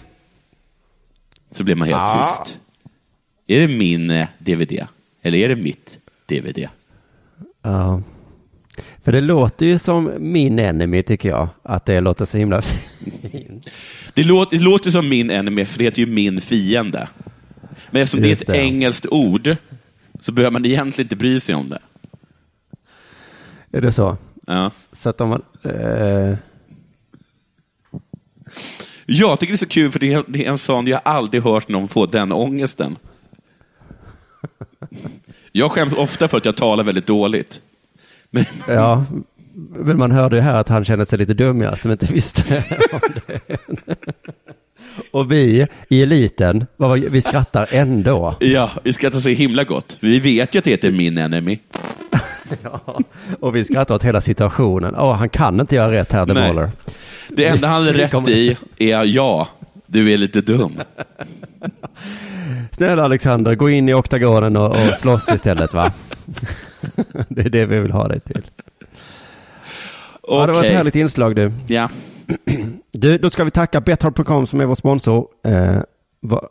[1.52, 2.24] Så blir man helt Ja.
[2.24, 2.60] tyst.
[3.48, 4.88] Är det min eh, DVD?
[5.22, 6.68] Eller är det mitt DVD?
[7.62, 8.02] Ja.
[9.02, 11.48] För det låter ju som min enemy, tycker jag.
[11.64, 12.62] Att det låter så himla
[13.32, 13.70] fint.
[14.14, 17.08] Det låter, det låter som min enemy, för det heter ju min fiende.
[17.90, 18.58] Men eftersom det är ett det.
[18.58, 19.56] engelskt ord
[20.22, 21.80] så behöver man egentligen inte bry sig om det.
[23.72, 24.18] Är det så?
[24.48, 24.72] Ja.
[24.92, 25.42] Så att om man...
[25.64, 26.36] Eh,
[29.06, 31.44] Jag tycker det är så kul, för det är, det är en sån, jag aldrig
[31.44, 32.98] hört någon få den ångesten.
[35.52, 37.62] Jag skäms ofta för att jag talar väldigt dåligt.
[38.30, 39.06] Men, ja,
[39.76, 42.64] men man hörde ju här att han kände sig lite dum, ja, som inte visste
[42.92, 43.58] om det.
[45.12, 46.66] Och vi i eliten,
[47.10, 48.36] vi skrattar ändå.
[48.40, 49.98] ja, vi skrattar så himla gott.
[50.00, 51.60] Vi vet ju att det heter min enemy.
[52.64, 53.00] Ja,
[53.40, 54.96] och vi skrattar åt hela situationen.
[54.96, 56.44] Åh, han kan inte göra rätt här, The Nej.
[56.54, 56.72] Mauler.
[57.30, 59.48] Det enda han är rätt i är ja,
[59.86, 60.80] du är lite dum.
[62.72, 65.92] Snälla Alexander, gå in i oktagonen och, och slåss istället, va?
[67.28, 68.42] Det är det vi vill ha dig till.
[70.28, 71.52] Ja, det var ett härligt inslag du.
[71.68, 71.90] Ja.
[72.96, 75.28] Du, då ska vi tacka Betthard.com som är vår sponsor.
[75.46, 75.76] Eh,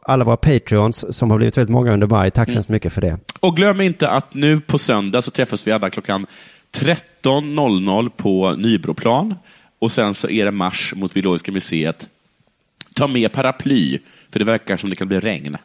[0.02, 2.30] alla våra Patreons som har blivit väldigt många under maj.
[2.30, 3.18] Tack så hemskt mycket för det.
[3.40, 6.26] Och glöm inte att nu på söndag så träffas vi alla klockan
[6.72, 9.34] 13.00 på Nybroplan.
[9.78, 12.08] Och sen så är det marsch mot Biologiska museet.
[12.94, 13.98] Ta med paraply,
[14.32, 15.56] för det verkar som det kan bli regn.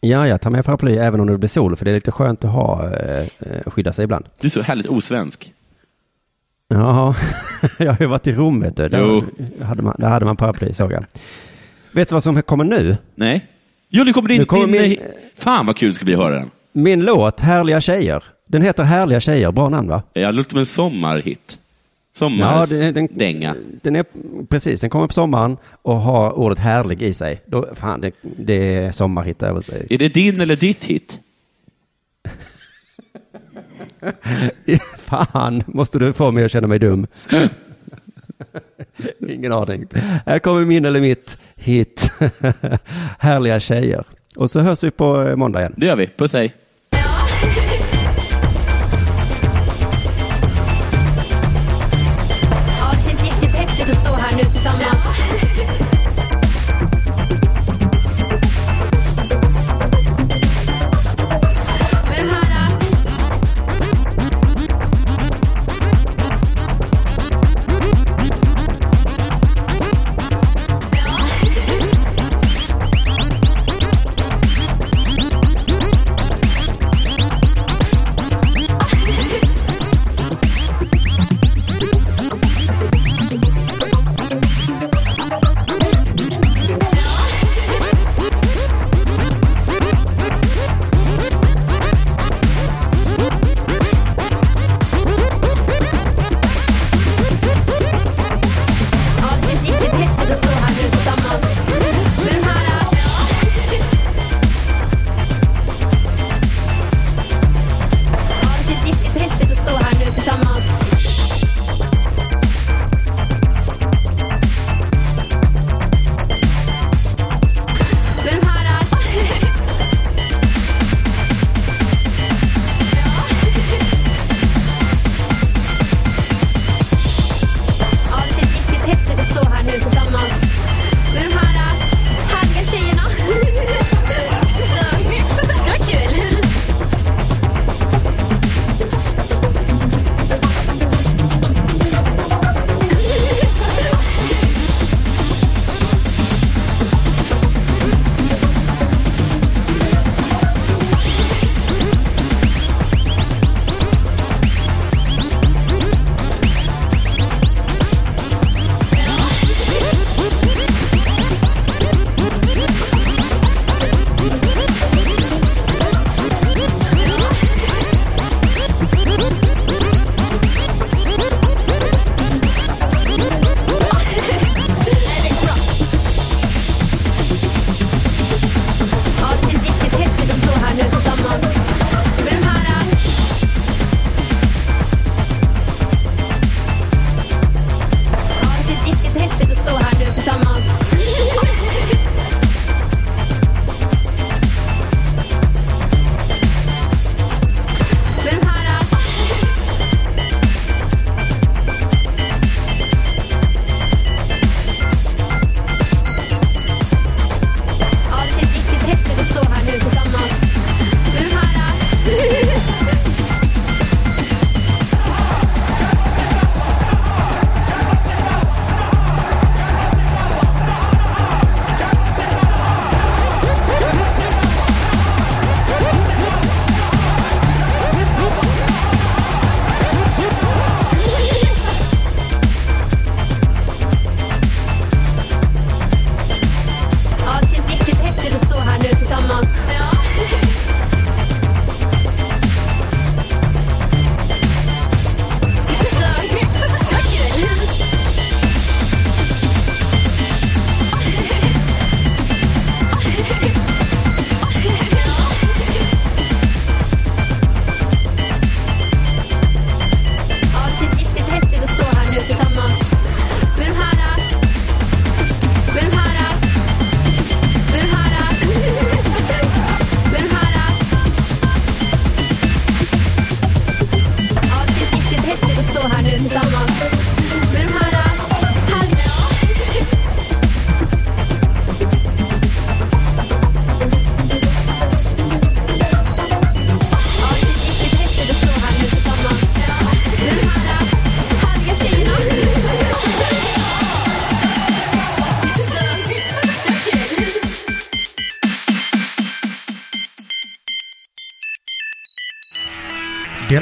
[0.00, 2.44] Ja, ja, ta med paraply även om det blir sol, för det är lite skönt
[2.44, 4.24] att ha, eh, eh, skydda sig ibland.
[4.40, 5.52] Du är så härligt osvensk.
[6.68, 7.14] Jaha,
[7.78, 8.88] jag har ju varit i Rom, vet du.
[8.88, 9.24] Där,
[9.64, 11.04] hade man, där hade man paraply, såg jag.
[11.96, 12.96] Vet du vad som kommer nu?
[13.14, 13.46] Nej?
[13.88, 14.38] Jo, nu kommer din...
[14.38, 14.98] Nu kommer din min-
[15.36, 16.50] Fan vad kul det ska bli att höra den.
[16.72, 18.24] Min låt, Härliga tjejer.
[18.46, 20.02] Den heter Härliga tjejer, bra namn va?
[20.12, 21.58] Ja, det låter som en sommarhit.
[21.58, 21.58] Ja,
[22.18, 23.78] Sommars det- den-.
[23.82, 24.04] Den är,
[24.48, 27.42] precis, den kommer på sommaren och har ordet härlig i sig.
[27.46, 29.86] Då, fan, det, det är sommarhit över sig.
[29.90, 31.20] Är det din eller ditt hit?
[34.98, 37.06] Fan, måste du få mig att känna mig dum?
[39.28, 39.86] Ingen aning.
[40.26, 42.10] Här kommer min eller mitt hit.
[43.18, 44.04] Härliga tjejer.
[44.36, 45.74] Och så hörs vi på eh, måndag igen.
[45.76, 46.06] Det gör vi.
[46.06, 46.54] Puss hej.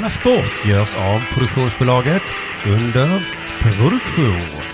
[0.05, 2.21] Denna sport görs av produktionsbolaget
[2.65, 3.21] under
[3.61, 4.64] produktion.